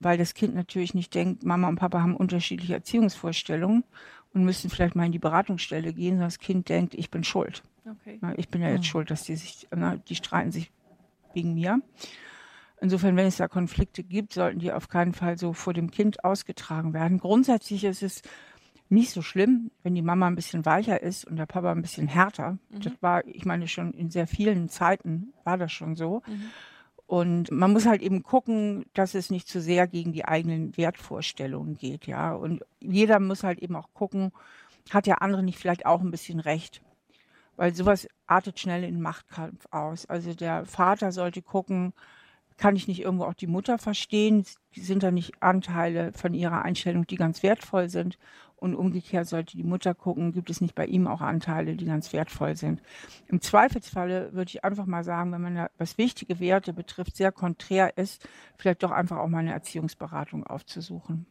[0.00, 3.84] weil das Kind natürlich nicht denkt, Mama und Papa haben unterschiedliche Erziehungsvorstellungen
[4.32, 7.62] und müssten vielleicht mal in die Beratungsstelle gehen, sondern das Kind denkt, ich bin schuld.
[7.84, 8.20] Okay.
[8.36, 8.84] Ich bin ja jetzt Mhm.
[8.84, 10.70] schuld, dass die sich, na, die streiten sich
[11.34, 11.80] wegen mir.
[12.80, 16.22] Insofern, wenn es da Konflikte gibt, sollten die auf keinen Fall so vor dem Kind
[16.22, 17.18] ausgetragen werden.
[17.18, 18.22] Grundsätzlich ist es
[18.88, 22.08] nicht so schlimm, wenn die Mama ein bisschen weicher ist und der Papa ein bisschen
[22.08, 22.58] härter.
[22.70, 26.22] Das war, ich meine, schon in sehr vielen Zeiten war das schon so.
[27.06, 31.76] Und man muss halt eben gucken, dass es nicht zu sehr gegen die eigenen Wertvorstellungen
[31.76, 32.34] geht, ja.
[32.34, 34.30] Und jeder muss halt eben auch gucken,
[34.90, 36.82] hat der andere nicht vielleicht auch ein bisschen recht?
[37.56, 40.06] Weil sowas artet schnell in Machtkampf aus.
[40.06, 41.94] Also der Vater sollte gucken,
[42.58, 44.44] kann ich nicht irgendwo auch die Mutter verstehen?
[44.74, 48.18] Sind da nicht Anteile von ihrer Einstellung, die ganz wertvoll sind?
[48.56, 52.12] Und umgekehrt sollte die Mutter gucken, gibt es nicht bei ihm auch Anteile, die ganz
[52.12, 52.82] wertvoll sind?
[53.28, 57.30] Im Zweifelsfalle würde ich einfach mal sagen, wenn man da, was wichtige Werte betrifft, sehr
[57.30, 61.24] konträr ist, vielleicht doch einfach auch mal eine Erziehungsberatung aufzusuchen.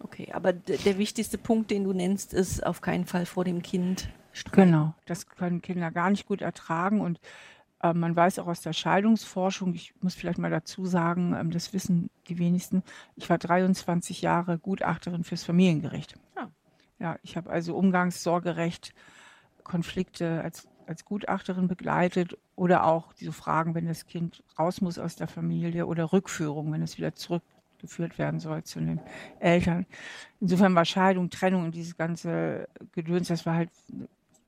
[0.00, 4.08] Okay, aber der wichtigste Punkt, den du nennst, ist auf keinen Fall vor dem Kind
[4.32, 4.72] streiten.
[4.72, 7.20] Genau, das können Kinder gar nicht gut ertragen und
[7.92, 12.08] man weiß auch aus der Scheidungsforschung, ich muss vielleicht mal dazu sagen, ähm, das wissen
[12.28, 12.82] die wenigsten,
[13.16, 16.14] ich war 23 Jahre Gutachterin fürs Familiengericht.
[16.36, 16.48] Ah.
[16.98, 18.94] Ja, ich habe also Umgangssorgerecht,
[19.64, 25.16] Konflikte als, als Gutachterin begleitet oder auch diese Fragen, wenn das Kind raus muss aus
[25.16, 29.00] der Familie oder Rückführung, wenn es wieder zurückgeführt werden soll zu den
[29.40, 29.86] Eltern.
[30.40, 33.70] Insofern war Scheidung, Trennung und dieses ganze Gedöns, das war halt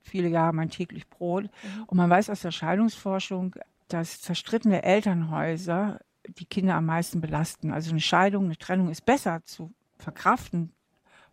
[0.07, 1.51] viele Jahre mein täglich Brot.
[1.87, 3.55] Und man weiß aus der Scheidungsforschung,
[3.89, 7.71] dass zerstrittene Elternhäuser die Kinder am meisten belasten.
[7.71, 10.73] Also eine Scheidung, eine Trennung ist besser zu verkraften.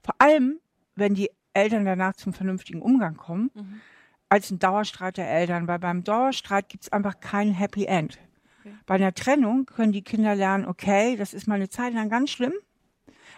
[0.03, 0.59] Vor allem,
[0.95, 3.51] wenn die Eltern danach zum vernünftigen Umgang kommen,
[4.29, 5.67] als ein Dauerstreit der Eltern.
[5.67, 8.19] Weil beim Dauerstreit gibt es einfach kein Happy End.
[8.85, 12.29] Bei einer Trennung können die Kinder lernen, okay, das ist mal eine Zeit lang ganz
[12.29, 12.53] schlimm,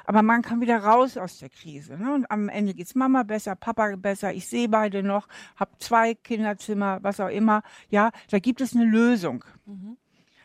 [0.06, 1.98] aber man kann wieder raus aus der Krise.
[1.98, 2.14] Ne?
[2.14, 7.00] Und am Ende geht's Mama besser, Papa besser, ich sehe beide noch, habe zwei Kinderzimmer,
[7.02, 7.64] was auch immer.
[7.90, 9.44] Ja, da gibt es eine Lösung.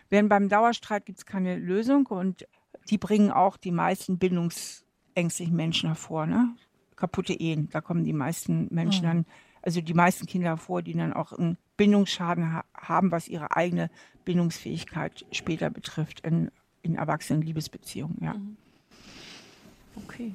[0.09, 2.47] Während beim Dauerstreit gibt's keine Lösung und
[2.89, 6.27] die bringen auch die meisten bindungsängstlichen Menschen hervor.
[6.27, 6.57] Ne?
[6.97, 9.27] Kaputte Ehen, da kommen die meisten Menschen dann,
[9.63, 13.91] also die meisten Kinder hervor, die dann auch einen Bindungsschaden ha haben, was ihre eigene
[14.25, 16.51] Bindungsfähigkeit später betrifft in,
[16.83, 18.19] in erwachsenen Liebesbeziehungen.
[18.21, 18.35] Ja.
[19.97, 20.33] Okay.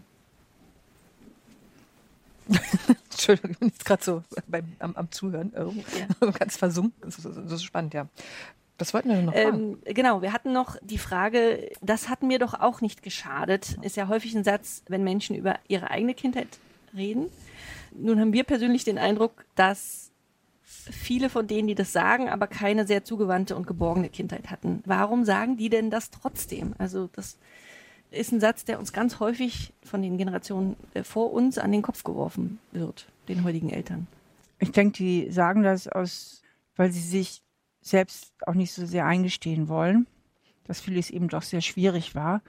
[3.12, 5.52] Entschuldigung, ich bin jetzt gerade so beim, am, am Zuhören.
[5.58, 6.94] Oh, Ganz versunken.
[7.02, 8.08] Das ist, das ist spannend, ja.
[8.78, 9.78] Das wollten wir noch fragen.
[9.86, 13.96] Ähm, genau, wir hatten noch die Frage, das hat mir doch auch nicht geschadet, ist
[13.96, 16.60] ja häufig ein Satz, wenn Menschen über ihre eigene Kindheit
[16.94, 17.28] reden.
[17.98, 20.12] Nun haben wir persönlich den Eindruck, dass
[20.63, 24.84] viele von denen, die das sagen, aber keine sehr zugewandte und geborgene Kindheit hatten.
[24.86, 26.76] Warum sagen die denn das trotzdem?
[26.78, 27.38] Also das
[28.15, 31.82] ist ein Satz, der uns ganz häufig von den Generationen äh, vor uns an den
[31.82, 34.08] Kopf geworfen wird, den heutigen Eltern.
[34.60, 36.41] Ich denke, die sagen das aus,
[36.75, 37.41] weil sie sich
[37.82, 40.08] selbst auch nicht so sehr eingestehen wollen,
[40.65, 42.41] dass vieles eben doch sehr schwierig war.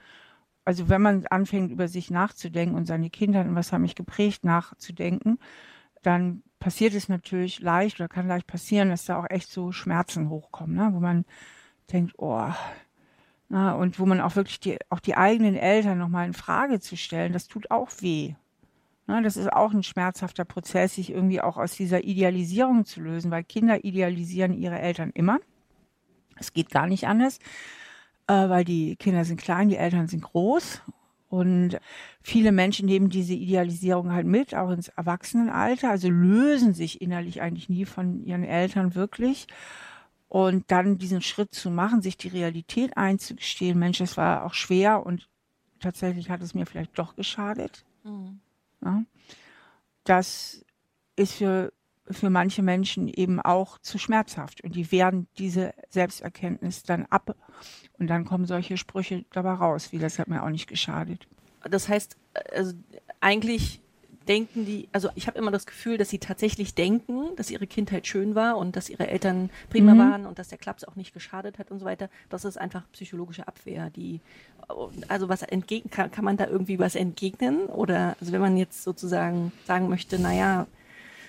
[0.65, 4.43] Also wenn man anfängt, über sich nachzudenken und seine Kindheit und was hat mich geprägt
[4.43, 5.39] nachzudenken,
[6.01, 10.29] dann passiert es natürlich leicht oder kann leicht passieren, dass da auch echt so Schmerzen
[10.29, 10.89] hochkommen, ne?
[10.91, 11.25] wo man
[11.91, 12.51] denkt, oh,
[13.49, 16.97] na, und wo man auch wirklich die, auch die eigenen Eltern nochmal in Frage zu
[16.97, 18.35] stellen, das tut auch weh.
[19.05, 23.31] Na, das ist auch ein schmerzhafter Prozess, sich irgendwie auch aus dieser Idealisierung zu lösen,
[23.31, 25.39] weil Kinder idealisieren ihre Eltern immer.
[26.35, 27.39] Es geht gar nicht anders,
[28.27, 30.81] äh, weil die Kinder sind klein, die Eltern sind groß.
[31.29, 31.79] Und
[32.21, 37.69] viele Menschen nehmen diese Idealisierung halt mit, auch ins Erwachsenenalter, also lösen sich innerlich eigentlich
[37.69, 39.47] nie von ihren Eltern wirklich.
[40.29, 45.05] Und dann diesen Schritt zu machen, sich die Realität einzugestehen, Mensch, das war auch schwer
[45.05, 45.29] und
[45.79, 47.85] tatsächlich hat es mir vielleicht doch geschadet.
[48.83, 49.03] Ja.
[50.03, 50.65] Das
[51.15, 51.71] ist für,
[52.09, 57.35] für manche Menschen eben auch zu schmerzhaft und die wehren diese Selbsterkenntnis dann ab
[57.97, 61.27] und dann kommen solche Sprüche dabei raus, wie das hat mir auch nicht geschadet.
[61.61, 62.17] Das heißt,
[62.53, 62.73] also
[63.19, 63.81] eigentlich
[64.27, 68.05] denken die, also ich habe immer das Gefühl, dass sie tatsächlich denken, dass ihre Kindheit
[68.07, 69.99] schön war und dass ihre Eltern prima Mhm.
[69.99, 72.09] waren und dass der Klaps auch nicht geschadet hat und so weiter.
[72.29, 74.21] Das ist einfach psychologische Abwehr, die
[75.07, 78.83] also was entgegen kann, kann man da irgendwie was entgegnen oder also wenn man jetzt
[78.83, 80.67] sozusagen sagen möchte, naja,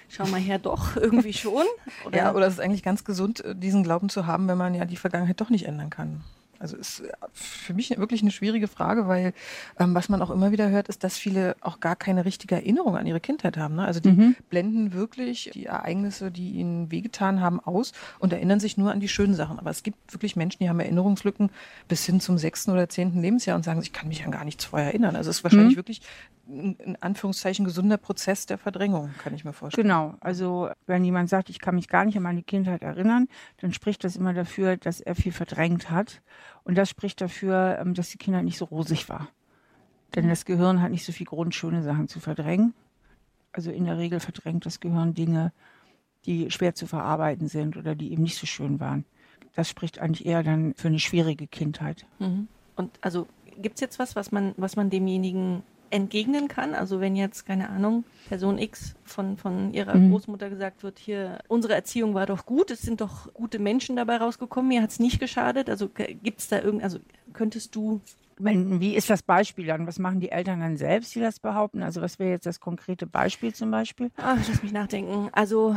[0.09, 1.65] schau mal her, doch irgendwie schon
[2.05, 4.85] oder, ja, oder es ist eigentlich ganz gesund, diesen Glauben zu haben, wenn man ja
[4.87, 6.23] die Vergangenheit doch nicht ändern kann.
[6.59, 9.33] Also ist äh, für mich wirklich eine schwierige Frage, weil
[9.79, 12.97] ähm, was man auch immer wieder hört, ist, dass viele auch gar keine richtige Erinnerung
[12.97, 13.77] an ihre Kindheit haben.
[13.77, 13.85] Ne?
[13.85, 14.37] Also die Mhm.
[14.51, 19.09] blenden wirklich die Ereignisse, die ihnen wehgetan haben, aus und erinnern sich nur an die
[19.09, 19.59] schönen Sachen.
[19.59, 21.51] Aber es gibt wirklich Menschen, die haben Erinnerungslücken
[21.89, 24.65] bis hin zum sechsten oder zehnten Lebensjahr und sagen, ich kann mich an gar nichts
[24.65, 25.17] vorher erinnern.
[25.17, 29.53] Also es ist wahrscheinlich wirklich ein in Anführungszeichen gesunder Prozess der Verdrängung, kann ich mir
[29.53, 29.87] vorstellen.
[29.87, 30.15] Genau.
[30.21, 34.03] Also wenn jemand sagt, ich kann mich gar nicht an meine Kindheit erinnern, dann spricht
[34.03, 36.23] das immer dafür, dass er viel verdrängt hat.
[36.65, 39.29] Und das spricht dafür, ähm, dass die Kindheit nicht so rosig war.
[40.15, 42.73] Denn das Gehirn hat nicht so viel Grund, schöne Sachen zu verdrängen.
[43.53, 45.53] Also in der Regel verdrängt das Gehirn Dinge,
[46.25, 49.05] die schwer zu verarbeiten sind oder die eben nicht so schön waren.
[49.55, 52.07] Das spricht eigentlich eher dann für eine schwierige Kindheit.
[52.19, 52.49] Mhm.
[52.77, 53.27] Und also
[53.61, 56.75] gibt es jetzt was, was man, was man demjenigen entgegnen kann?
[56.75, 60.11] Also wenn jetzt, keine Ahnung, Person X von, von ihrer mhm.
[60.11, 64.17] Großmutter gesagt wird, hier, unsere Erziehung war doch gut, es sind doch gute Menschen dabei
[64.17, 65.71] rausgekommen, mir hat es nicht geschadet.
[65.71, 66.99] Also gibt es da irgend, also
[67.33, 68.01] könntest du
[68.41, 69.89] wenn, wie ist das Beispiel dann?
[69.89, 71.83] Was machen die Eltern dann selbst, die das behaupten?
[71.83, 74.11] Also was wäre jetzt das konkrete Beispiel zum Beispiel?
[74.17, 75.29] Ach, lass mich nachdenken.
[75.33, 75.77] Also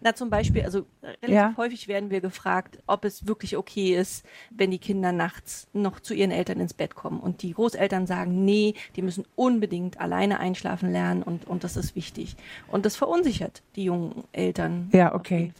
[0.00, 1.54] na, zum Beispiel, also relativ ja.
[1.56, 6.14] häufig werden wir gefragt, ob es wirklich okay ist, wenn die Kinder nachts noch zu
[6.14, 7.20] ihren Eltern ins Bett kommen.
[7.20, 11.94] Und die Großeltern sagen, nee, die müssen unbedingt alleine einschlafen lernen und, und das ist
[11.94, 12.36] wichtig.
[12.68, 14.88] Und das verunsichert die jungen Eltern.
[14.92, 15.52] Ja, okay.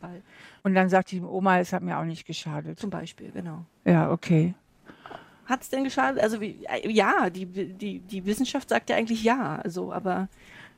[0.62, 2.78] Und dann sagt die Oma, es hat mir auch nicht geschadet.
[2.78, 3.64] Zum Beispiel, genau.
[3.84, 4.54] Ja, okay.
[5.46, 6.22] Hat es denn geschadet?
[6.22, 9.56] Also wie, äh, ja, die, die, die Wissenschaft sagt ja eigentlich ja.
[9.56, 10.28] Also, aber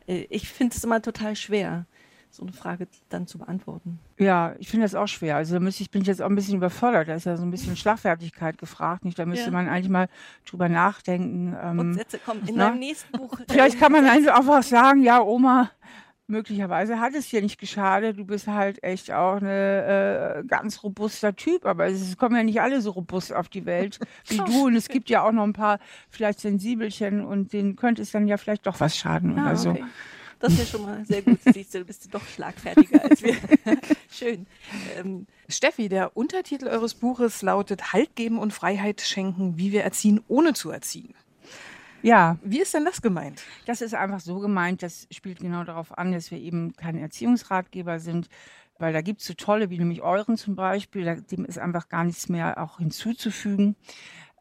[0.07, 1.87] äh, ich finde es immer total schwer
[2.35, 3.99] so eine Frage dann zu beantworten.
[4.19, 5.37] Ja, ich finde das auch schwer.
[5.37, 7.09] Also da müsste ich, bin ich jetzt auch ein bisschen überfordert.
[7.09, 9.05] Da ist ja so ein bisschen Schlagfertigkeit gefragt.
[9.05, 9.19] Nicht?
[9.19, 9.53] Da müsste ja.
[9.53, 10.09] man eigentlich mal
[10.49, 11.57] drüber nachdenken.
[11.63, 13.39] Ähm, Und Sätze kommen in meinem nächsten Buch.
[13.49, 15.71] Vielleicht kann man einfach auch sagen, ja, Oma,
[16.27, 18.19] möglicherweise hat es dir nicht geschadet.
[18.19, 22.61] Du bist halt echt auch ein äh, ganz robuster Typ, aber es kommen ja nicht
[22.61, 24.67] alle so robust auf die Welt wie du.
[24.67, 25.79] Und es gibt ja auch noch ein paar
[26.11, 29.77] vielleicht Sensibelchen und denen könnte es dann ja vielleicht doch was schaden ah, oder so.
[30.45, 31.39] Das ist ja schon mal sehr gut.
[31.43, 33.35] Siehst du, du bist doch schlagfertiger als wir.
[34.11, 34.47] Schön.
[34.95, 40.23] Ähm, Steffi, der Untertitel eures Buches lautet Halt geben und Freiheit schenken, wie wir erziehen,
[40.29, 41.15] ohne zu erziehen.
[42.03, 42.37] Ja.
[42.43, 43.43] Wie ist denn das gemeint?
[43.65, 47.99] Das ist einfach so gemeint, das spielt genau darauf an, dass wir eben kein Erziehungsratgeber
[47.99, 48.29] sind,
[48.79, 52.05] weil da gibt es so tolle, wie nämlich euren zum Beispiel, dem ist einfach gar
[52.05, 53.77] nichts mehr auch hinzuzufügen,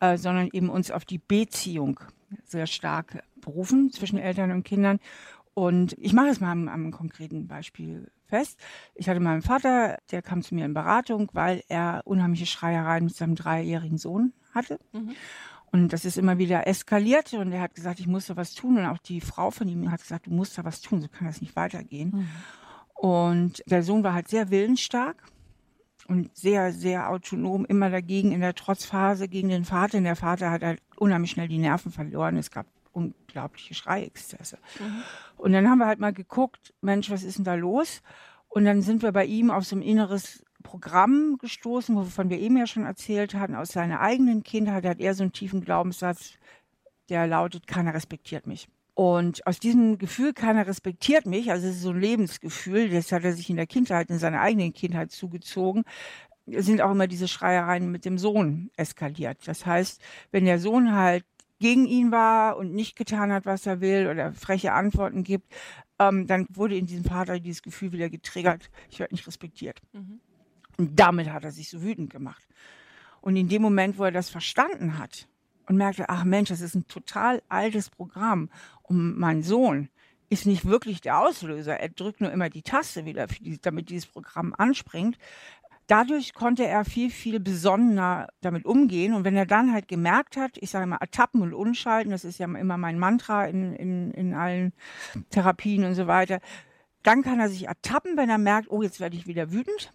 [0.01, 2.01] äh, sondern eben uns auf die Beziehung
[2.43, 4.99] sehr stark berufen zwischen Eltern und Kindern.
[5.53, 8.59] Und ich mache es mal am, am konkreten Beispiel fest.
[8.95, 13.15] Ich hatte meinen Vater, der kam zu mir in Beratung, weil er unheimliche Schreiereien mit
[13.15, 14.79] seinem dreijährigen Sohn hatte.
[14.91, 15.13] Mhm.
[15.71, 18.77] Und das ist immer wieder eskaliert und er hat gesagt, ich muss da was tun.
[18.77, 21.27] Und auch die Frau von ihm hat gesagt, du musst da was tun, so kann
[21.27, 22.11] das nicht weitergehen.
[22.13, 22.29] Mhm.
[22.93, 25.23] Und der Sohn war halt sehr willensstark
[26.07, 29.97] und sehr, sehr autonom, immer dagegen in der Trotzphase gegen den Vater.
[29.97, 32.37] Und der Vater hat halt unheimlich schnell die Nerven verloren.
[32.37, 34.57] Es gab unglaubliche Schreiexzesse.
[34.79, 35.03] Mhm.
[35.37, 38.01] Und dann haben wir halt mal geguckt, Mensch, was ist denn da los?
[38.47, 42.57] Und dann sind wir bei ihm auf so ein inneres Programm gestoßen, wovon wir eben
[42.57, 46.33] ja schon erzählt hatten, aus seiner eigenen Kindheit hat er so einen tiefen Glaubenssatz,
[47.09, 48.67] der lautet, keiner respektiert mich.
[48.95, 53.23] Und aus diesem Gefühl, keiner respektiert mich, also es ist so ein Lebensgefühl, das hat
[53.23, 55.83] er sich in der Kindheit, in seiner eigenen Kindheit zugezogen,
[56.45, 59.47] sind auch immer diese Schreiereien mit dem Sohn eskaliert.
[59.47, 60.01] Das heißt,
[60.31, 61.25] wenn der Sohn halt
[61.63, 65.49] gegen ihn war und nicht getan hat, was er will oder freche Antworten gibt,
[65.97, 69.81] ähm, dann wurde in diesem Vater dieses Gefühl wieder getriggert, ich werde nicht respektiert.
[69.93, 70.19] Mhm.
[70.77, 72.45] Und damit hat er sich so wütend gemacht.
[73.21, 75.29] Und in dem Moment, wo er das verstanden hat
[75.65, 78.49] und merkte, ach Mensch, das ist ein total altes Programm
[78.81, 79.87] und mein Sohn
[80.29, 83.27] ist nicht wirklich der Auslöser, er drückt nur immer die Taste wieder,
[83.61, 85.17] damit dieses Programm anspringt,
[85.87, 89.13] dadurch konnte er viel, viel besonnener damit umgehen.
[89.13, 92.39] Und wenn er dann halt gemerkt hat, ich sage mal, ertappen und unschalten, das ist
[92.39, 94.73] ja immer mein Mantra in, in, in allen
[95.29, 96.39] Therapien und so weiter,
[97.03, 99.93] dann kann er sich ertappen, wenn er merkt, oh, jetzt werde ich wieder wütend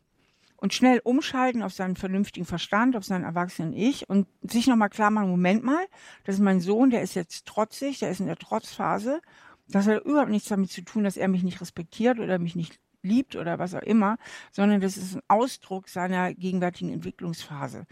[0.60, 5.10] und schnell umschalten auf seinen vernünftigen Verstand, auf seinen erwachsenen Ich und sich nochmal klar
[5.10, 5.86] machen, Moment mal,
[6.24, 9.20] das ist mein Sohn, der ist jetzt trotzig, der ist in der Trotzphase.
[9.68, 12.80] Das hat überhaupt nichts damit zu tun, dass er mich nicht respektiert oder mich nicht
[13.02, 14.18] liebt oder was auch immer,
[14.52, 17.86] sondern das ist ein Ausdruck seiner gegenwärtigen Entwicklungsphase.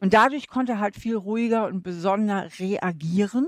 [0.00, 3.46] Und dadurch konnte er halt viel ruhiger und besonderer reagieren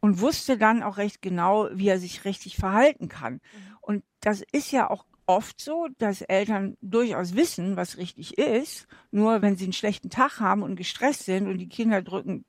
[0.00, 3.34] und wusste dann auch recht genau, wie er sich richtig verhalten kann.
[3.34, 3.40] Mhm.
[3.80, 9.40] Und das ist ja auch oft so, dass Eltern durchaus wissen, was richtig ist, nur
[9.40, 12.44] wenn sie einen schlechten Tag haben und gestresst sind und die Kinder drücken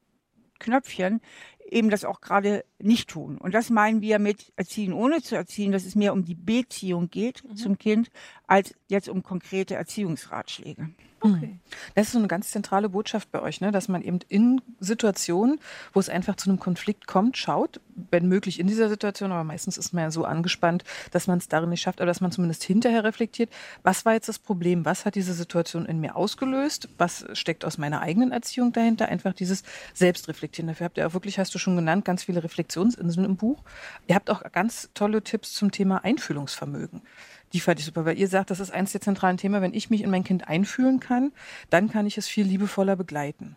[0.60, 1.22] Knöpfchen,
[1.70, 3.38] eben das auch gerade nicht tun.
[3.38, 7.10] Und das meinen wir mit Erziehen ohne zu erziehen, dass es mehr um die Beziehung
[7.10, 7.56] geht mhm.
[7.56, 8.10] zum Kind,
[8.48, 10.90] als jetzt um konkrete Erziehungsratschläge.
[11.24, 11.48] Okay.
[11.48, 11.60] Mhm.
[11.96, 13.72] Das ist so eine ganz zentrale Botschaft bei euch, ne?
[13.72, 15.60] dass man eben in Situationen,
[15.94, 17.80] wo es einfach zu einem Konflikt kommt, schaut,
[18.12, 21.48] wenn möglich in dieser Situation, aber meistens ist man ja so angespannt, dass man es
[21.48, 23.50] darin nicht schafft, aber dass man zumindest hinterher reflektiert,
[23.84, 27.78] was war jetzt das Problem, was hat diese Situation in mir ausgelöst, was steckt aus
[27.78, 30.68] meiner eigenen Erziehung dahinter, einfach dieses Selbstreflektieren.
[30.68, 33.64] Dafür habt ihr auch wirklich, hast du schon genannt, ganz viele Reflexionsinseln im Buch.
[34.08, 37.02] Ihr habt auch ganz tolle Tipps zum Thema Einfühlungsvermögen.
[37.54, 39.62] Die fand ich super, weil ihr sagt, das ist eines der zentralen Themen.
[39.62, 41.32] Wenn ich mich in mein Kind einfühlen kann,
[41.70, 43.56] dann kann ich es viel liebevoller begleiten.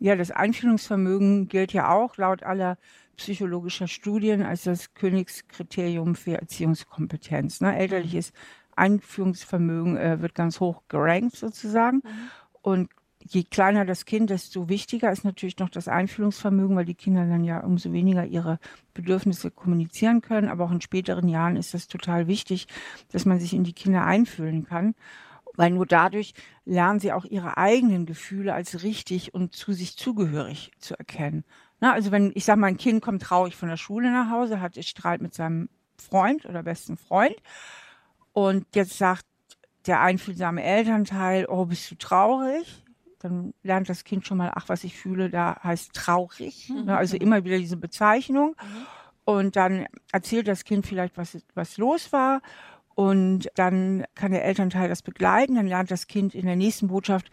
[0.00, 2.78] Ja, das Einfühlungsvermögen gilt ja auch laut aller
[3.16, 7.60] psychologischer Studien als das Königskriterium für Erziehungskompetenz.
[7.60, 7.76] Ne?
[7.76, 8.32] Elterliches
[8.76, 11.96] Einführungsvermögen äh, wird ganz hoch gerankt sozusagen.
[11.96, 12.30] Mhm.
[12.62, 12.90] Und
[13.24, 17.44] je kleiner das Kind, desto wichtiger ist natürlich noch das Einfühlungsvermögen, weil die Kinder dann
[17.44, 18.58] ja umso weniger ihre
[18.94, 20.48] Bedürfnisse kommunizieren können.
[20.48, 22.66] Aber auch in späteren Jahren ist das total wichtig,
[23.12, 24.94] dass man sich in die Kinder einfühlen kann.
[25.54, 26.32] Weil nur dadurch
[26.64, 31.44] lernen sie auch ihre eigenen Gefühle als richtig und zu sich zugehörig zu erkennen.
[31.80, 34.82] Na, also wenn, ich sage, mein Kind kommt traurig von der Schule nach Hause, hat
[34.84, 37.36] Streit mit seinem Freund oder besten Freund
[38.32, 39.26] und jetzt sagt
[39.86, 42.84] der einfühlsame Elternteil, oh, bist du traurig?
[43.20, 46.70] Dann lernt das Kind schon mal, ach, was ich fühle, da heißt traurig.
[46.70, 46.88] Mhm.
[46.88, 48.56] Also immer wieder diese Bezeichnung.
[48.60, 48.86] Mhm.
[49.24, 52.40] Und dann erzählt das Kind vielleicht, was, was los war.
[52.94, 55.54] Und dann kann der Elternteil das begleiten.
[55.54, 57.30] Dann lernt das Kind in der nächsten Botschaft,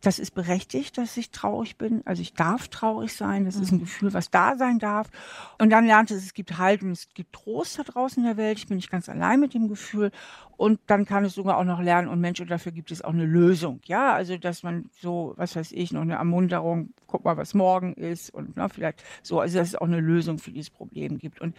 [0.00, 2.02] das ist berechtigt, dass ich traurig bin.
[2.06, 3.44] Also ich darf traurig sein.
[3.44, 3.80] Das ist ein mhm.
[3.80, 5.10] Gefühl, was da sein darf.
[5.58, 8.36] Und dann lernt es, es gibt Halt und es gibt Trost da draußen in der
[8.36, 8.58] Welt.
[8.58, 10.10] Ich bin nicht ganz allein mit dem Gefühl.
[10.56, 13.14] Und dann kann es sogar auch noch lernen und Mensch, und dafür gibt es auch
[13.14, 13.80] eine Lösung.
[13.86, 17.94] Ja, also dass man so, was weiß ich, noch eine Ermunterung, guck mal, was morgen
[17.94, 21.40] ist und na, vielleicht so, also dass es auch eine Lösung für dieses Problem gibt.
[21.40, 21.56] Und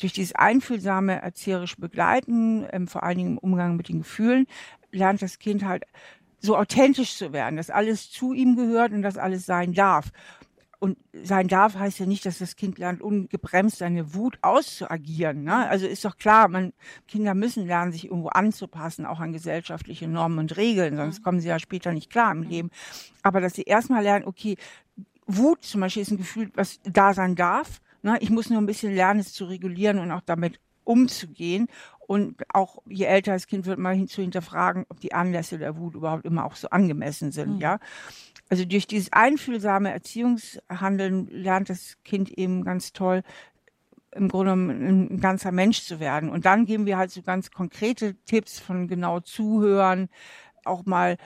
[0.00, 4.46] durch dieses einfühlsame erzieherische Begleiten, ähm, vor allen Dingen im Umgang mit den Gefühlen,
[4.90, 5.84] lernt das Kind halt
[6.42, 10.10] so authentisch zu werden, dass alles zu ihm gehört und dass alles sein darf.
[10.80, 15.44] Und sein darf heißt ja nicht, dass das Kind lernt, ungebremst seine Wut auszuagieren.
[15.44, 15.68] Ne?
[15.68, 16.72] Also ist doch klar, man,
[17.06, 21.22] Kinder müssen lernen, sich irgendwo anzupassen, auch an gesellschaftliche Normen und Regeln, sonst mhm.
[21.22, 22.42] kommen sie ja später nicht klar im.
[22.42, 22.70] Leben.
[23.22, 24.56] Aber dass sie erstmal lernen, okay,
[25.28, 27.80] Wut zum Beispiel ist ein Gefühl, was da sein darf.
[28.02, 28.18] Ne?
[28.20, 31.68] Ich muss nur ein bisschen lernen, es zu regulieren und auch damit umzugehen
[32.06, 35.76] und auch je älter das Kind wird, mal hin zu hinterfragen, ob die Anlässe der
[35.76, 37.60] Wut überhaupt immer auch so angemessen sind, mhm.
[37.60, 37.78] ja.
[38.48, 43.22] Also durch dieses einfühlsame Erziehungshandeln lernt das Kind eben ganz toll,
[44.14, 46.28] im Grunde ein ganzer Mensch zu werden.
[46.28, 50.10] Und dann geben wir halt so ganz konkrete Tipps von genau zuhören,
[50.64, 51.16] auch mal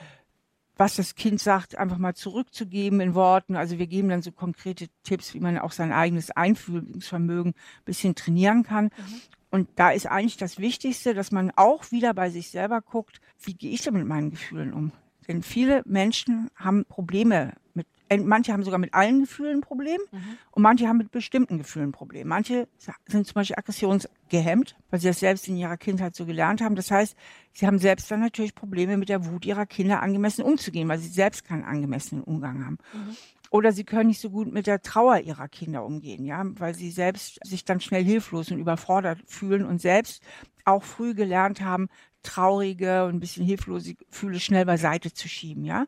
[0.77, 3.55] was das Kind sagt, einfach mal zurückzugeben in Worten.
[3.55, 8.15] Also wir geben dann so konkrete Tipps, wie man auch sein eigenes Einfühlungsvermögen ein bisschen
[8.15, 8.85] trainieren kann.
[8.85, 9.21] Mhm.
[9.49, 13.53] Und da ist eigentlich das Wichtigste, dass man auch wieder bei sich selber guckt, wie
[13.53, 14.91] gehe ich denn mit meinen Gefühlen um?
[15.27, 17.87] Denn viele Menschen haben Probleme mit,
[18.25, 20.37] manche haben sogar mit allen Gefühlen ein Problem mhm.
[20.51, 22.27] und manche haben mit bestimmten Gefühlen ein Problem.
[22.27, 22.67] Manche
[23.07, 26.75] sind zum Beispiel aggressionsgehemmt, weil sie das selbst in ihrer Kindheit so gelernt haben.
[26.75, 27.15] Das heißt,
[27.53, 31.09] sie haben selbst dann natürlich Probleme mit der Wut ihrer Kinder angemessen umzugehen, weil sie
[31.09, 32.77] selbst keinen angemessenen Umgang haben.
[32.93, 33.17] Mhm.
[33.51, 36.91] Oder sie können nicht so gut mit der Trauer ihrer Kinder umgehen, ja, weil sie
[36.91, 40.23] selbst sich dann schnell hilflos und überfordert fühlen und selbst
[40.65, 41.87] auch früh gelernt haben,
[42.23, 45.85] traurige und ein bisschen hilflose Gefühle schnell beiseite zu schieben, ja.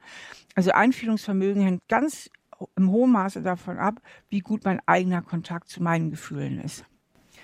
[0.56, 2.30] Also Einfühlungsvermögen hängt ganz
[2.76, 6.86] im hohen Maße davon ab, wie gut mein eigener Kontakt zu meinen Gefühlen ist.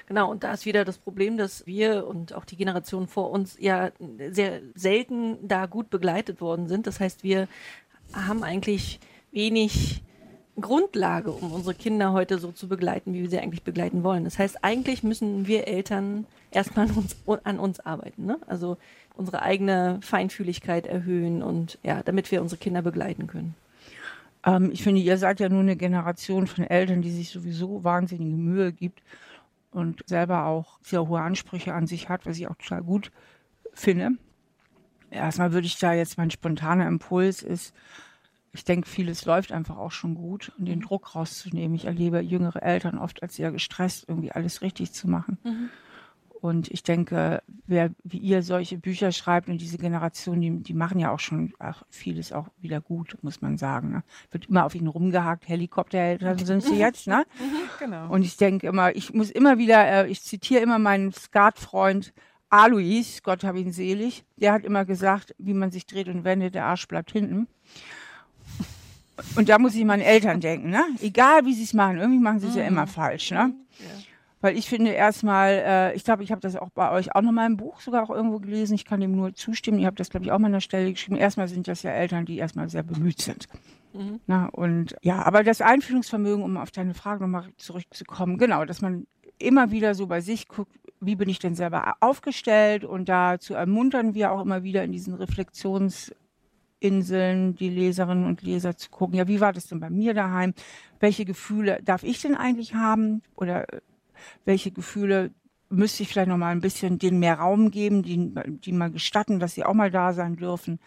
[0.08, 3.58] Genau, und da ist wieder das Problem, dass wir und auch die Generation vor uns
[3.60, 3.92] ja
[4.30, 6.86] sehr selten da gut begleitet worden sind.
[6.86, 7.48] Das heißt, wir
[8.14, 9.00] haben eigentlich
[9.36, 10.02] wenig
[10.60, 14.24] Grundlage, um unsere Kinder heute so zu begleiten, wie wir sie eigentlich begleiten wollen.
[14.24, 18.26] Das heißt, eigentlich müssen wir Eltern erstmal an uns, an uns arbeiten.
[18.26, 18.40] Ne?
[18.48, 18.78] Also
[19.16, 23.54] unsere eigene Feinfühligkeit erhöhen und ja, damit wir unsere Kinder begleiten können.
[24.46, 28.36] Ähm, ich finde, ihr seid ja nur eine Generation von Eltern, die sich sowieso wahnsinnige
[28.36, 29.04] Mühe gibt
[29.72, 33.12] und selber auch sehr hohe Ansprüche an sich hat, was ich auch total gut
[33.74, 34.12] finde.
[35.12, 37.74] Erstmal würde ich da jetzt mein spontaner Impuls ist,
[38.56, 40.84] ich denke, vieles läuft einfach auch schon gut und den mhm.
[40.84, 41.76] Druck rauszunehmen.
[41.76, 45.38] Ich erlebe jüngere Eltern oft als sehr gestresst, irgendwie alles richtig zu machen.
[45.44, 45.70] Mhm.
[46.42, 51.00] Und ich denke, wer wie ihr solche Bücher schreibt und diese Generation, die, die machen
[51.00, 53.92] ja auch schon ach, vieles auch wieder gut, muss man sagen.
[53.92, 54.04] Ne?
[54.32, 57.26] Wird immer auf ihnen rumgehakt, Helikoptereltern sind sie jetzt, ne?
[57.80, 58.10] Genau.
[58.10, 62.14] Und ich denke immer, ich muss immer wieder, äh, ich zitiere immer meinen Skatfreund
[62.50, 66.56] Alois, Gott hab ihn selig, der hat immer gesagt, wie man sich dreht und wendet,
[66.56, 67.48] der Arsch bleibt hinten.
[69.36, 70.84] Und da muss ich meinen Eltern denken, ne?
[71.02, 72.60] Egal wie sie es machen, irgendwie machen sie es mhm.
[72.60, 73.54] ja immer falsch, ne?
[73.80, 73.86] Ja.
[74.42, 77.48] Weil ich finde erstmal, äh, ich glaube, ich habe das auch bei euch auch nochmal
[77.48, 78.76] im Buch sogar auch irgendwo gelesen.
[78.76, 79.80] Ich kann dem nur zustimmen.
[79.80, 81.18] Ihr habt das, glaube ich, auch mal an der Stelle geschrieben.
[81.18, 83.48] Erstmal sind das ja Eltern, die erstmal sehr bemüht sind.
[83.94, 84.20] Mhm.
[84.28, 89.08] Na, und ja, aber das Einfühlungsvermögen, um auf deine Frage nochmal zurückzukommen, genau, dass man
[89.40, 94.14] immer wieder so bei sich guckt, wie bin ich denn selber aufgestellt und dazu ermuntern
[94.14, 96.14] wir auch immer wieder in diesen Reflexions-
[96.86, 100.54] Inseln, die Leserinnen und Leser zu gucken, ja, wie war das denn bei mir daheim?
[101.00, 103.22] Welche Gefühle darf ich denn eigentlich haben?
[103.36, 103.66] Oder
[104.46, 105.32] welche Gefühle
[105.70, 109.40] müsste ich vielleicht noch mal ein bisschen denen mehr Raum geben, die, die mal gestatten,
[109.40, 110.80] dass sie auch mal da sein dürfen.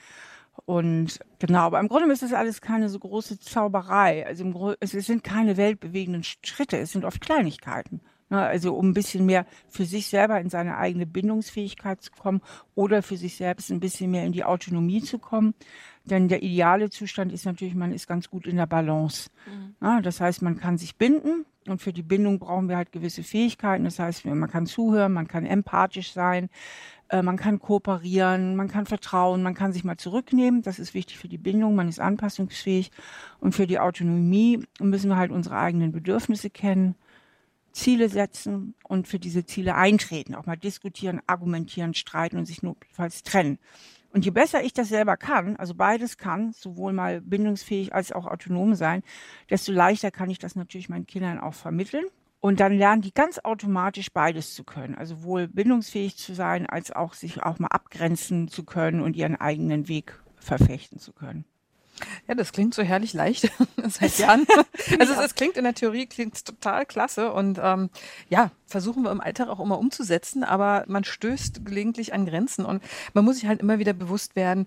[0.66, 4.26] Und genau, aber im Grunde ist das alles keine so große Zauberei.
[4.26, 8.00] Also im Grunde, es sind keine weltbewegenden Schritte, es sind oft Kleinigkeiten.
[8.30, 8.38] Ne?
[8.40, 12.40] Also um ein bisschen mehr für sich selber in seine eigene Bindungsfähigkeit zu kommen
[12.74, 15.54] oder für sich selbst ein bisschen mehr in die Autonomie zu kommen.
[16.04, 19.30] Denn der ideale Zustand ist natürlich, man ist ganz gut in der Balance.
[19.46, 19.74] Mhm.
[19.80, 23.22] Ja, das heißt, man kann sich binden und für die Bindung brauchen wir halt gewisse
[23.22, 23.84] Fähigkeiten.
[23.84, 26.48] Das heißt, man kann zuhören, man kann empathisch sein,
[27.10, 30.62] äh, man kann kooperieren, man kann vertrauen, man kann sich mal zurücknehmen.
[30.62, 32.90] Das ist wichtig für die Bindung, man ist anpassungsfähig.
[33.40, 36.94] Und für die Autonomie müssen wir halt unsere eigenen Bedürfnisse kennen,
[37.78, 43.22] Ziele setzen und für diese Ziele eintreten, auch mal diskutieren, argumentieren, streiten und sich notfalls
[43.22, 43.58] trennen.
[44.10, 48.26] Und je besser ich das selber kann, also beides kann, sowohl mal bindungsfähig als auch
[48.26, 49.02] autonom sein,
[49.48, 52.06] desto leichter kann ich das natürlich meinen Kindern auch vermitteln.
[52.40, 54.94] Und dann lernen die ganz automatisch beides zu können.
[54.94, 59.36] Also wohl bindungsfähig zu sein, als auch sich auch mal abgrenzen zu können und ihren
[59.36, 61.44] eigenen Weg verfechten zu können.
[62.26, 63.50] Ja, das klingt so herrlich leicht
[63.88, 64.46] seit Jahren.
[64.98, 67.90] Also es, es, klingt in der Theorie klingt total klasse und ähm,
[68.28, 72.82] ja, versuchen wir im Alltag auch immer umzusetzen, aber man stößt gelegentlich an Grenzen und
[73.14, 74.66] man muss sich halt immer wieder bewusst werden,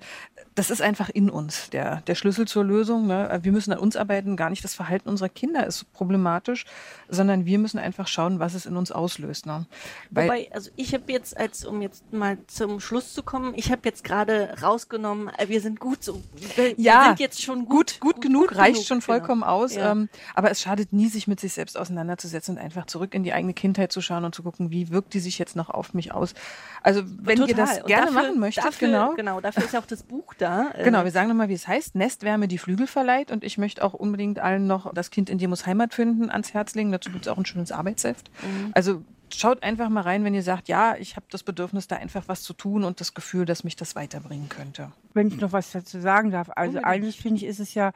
[0.55, 3.07] das ist einfach in uns der, der Schlüssel zur Lösung.
[3.07, 3.39] Ne?
[3.41, 6.65] Wir müssen an uns arbeiten, gar nicht das Verhalten unserer Kinder ist problematisch,
[7.07, 9.45] sondern wir müssen einfach schauen, was es in uns auslöst.
[9.45, 9.65] Ne?
[10.09, 13.71] Weil Wobei, also ich habe jetzt, als um jetzt mal zum Schluss zu kommen, ich
[13.71, 16.21] habe jetzt gerade rausgenommen, äh, wir sind gut so,
[16.55, 19.05] wir ja, sind jetzt schon gut, gut, gut genug, gut reicht genug, schon genau.
[19.05, 19.53] vollkommen genau.
[19.53, 19.75] aus.
[19.75, 19.91] Ja.
[19.91, 23.33] Ähm, aber es schadet nie, sich mit sich selbst auseinanderzusetzen und einfach zurück in die
[23.33, 26.13] eigene Kindheit zu schauen und zu gucken, wie wirkt die sich jetzt noch auf mich
[26.13, 26.33] aus.
[26.81, 27.49] Also wenn Total.
[27.49, 29.13] ihr das gerne dafür, machen möchtet, dafür, genau.
[29.15, 30.71] Genau, dafür ist ja auch das Buch da.
[30.81, 30.85] Äh.
[30.85, 31.95] Genau, wir sagen nochmal, wie es heißt.
[31.95, 33.29] Nestwärme, die Flügel verleiht.
[33.29, 36.53] Und ich möchte auch unbedingt allen noch das Kind in dir muss Heimat finden ans
[36.53, 36.91] Herz legen.
[36.91, 38.31] Dazu gibt es auch ein schönes Arbeitsheft.
[38.41, 38.71] Mhm.
[38.73, 39.03] Also
[39.35, 42.43] schaut einfach mal rein, wenn ihr sagt, ja, ich habe das Bedürfnis, da einfach was
[42.43, 44.91] zu tun und das Gefühl, dass mich das weiterbringen könnte.
[45.13, 46.49] Wenn ich noch was dazu sagen darf.
[46.55, 46.85] Also Unbedingt.
[46.85, 47.91] eigentlich finde ich, ist es ja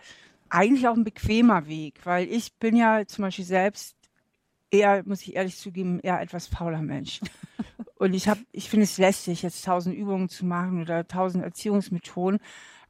[0.50, 3.96] eigentlich auch ein bequemer Weg, weil ich bin ja zum Beispiel selbst
[4.72, 7.22] eher, muss ich ehrlich zugeben, eher etwas fauler Mensch.
[7.98, 12.40] Und ich habe, ich finde es lästig, jetzt tausend Übungen zu machen oder tausend Erziehungsmethoden.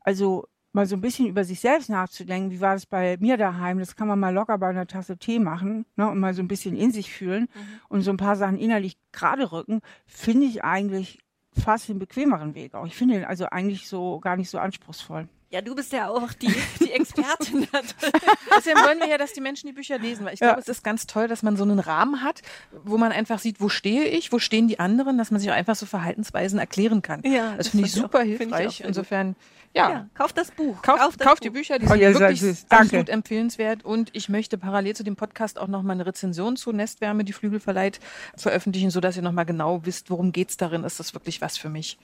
[0.01, 3.80] Also mal so ein bisschen über sich selbst nachzudenken, wie war das bei mir daheim,
[3.80, 6.49] das kann man mal locker bei einer Tasse Tee machen ne, und mal so ein
[6.49, 7.80] bisschen in sich fühlen mhm.
[7.88, 11.19] und so ein paar Sachen innerlich gerade rücken, finde ich eigentlich
[11.53, 12.86] fast den bequemeren Weg auch.
[12.86, 15.30] Ich finde ihn also eigentlich so gar nicht so anspruchsvoll.
[15.52, 17.68] Ja, du bist ja auch die, die Expertin.
[18.58, 20.48] Deswegen wollen wir ja, dass die Menschen die Bücher lesen, weil ich ja.
[20.48, 22.41] glaube, es ist ganz toll, dass man so einen Rahmen hat,
[22.84, 25.56] wo man einfach sieht, wo stehe ich, wo stehen die anderen, dass man sich auch
[25.56, 27.22] einfach so Verhaltensweisen erklären kann.
[27.24, 28.80] Ja, das, das finde ich super auch, hilfreich.
[28.80, 29.36] Ich Insofern,
[29.74, 29.89] ja.
[29.89, 30.10] ja.
[30.16, 30.82] Kauft das Buch.
[30.82, 31.43] Kauft, kauft, das kauft Buch.
[31.43, 33.86] die Bücher, die oh, sind ja, wirklich absolut empfehlenswert.
[33.86, 37.60] Und ich möchte parallel zu dem Podcast auch nochmal eine Rezension zu Nestwärme, die Flügel
[37.60, 38.00] verleiht,
[38.36, 40.84] veröffentlichen, sodass ihr nochmal genau wisst, worum geht es darin.
[40.84, 42.00] Ist das wirklich was für mich?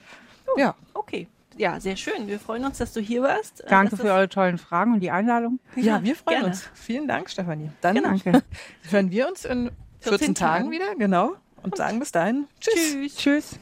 [0.46, 0.76] Oh, ja.
[0.94, 1.26] Okay
[1.56, 2.26] ja, sehr schön.
[2.26, 3.62] Wir freuen uns, dass du hier warst.
[3.64, 5.60] Äh, Danke für eure tollen Fragen und die Einladung.
[5.76, 6.48] Ja, ja wir freuen gerne.
[6.48, 6.68] uns.
[6.74, 7.70] Vielen Dank, Stefanie.
[7.80, 8.42] Dann Danke.
[8.90, 11.36] hören wir uns in 14, 14 Tagen, Tagen wieder, genau.
[11.56, 12.92] Und, und sagen bis dahin Tschüss.
[12.92, 13.16] Tschüss.
[13.16, 13.58] Tschüss.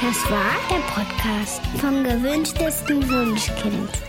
[0.00, 4.07] Das war der Podcast vom gewünschtesten Wunschkind.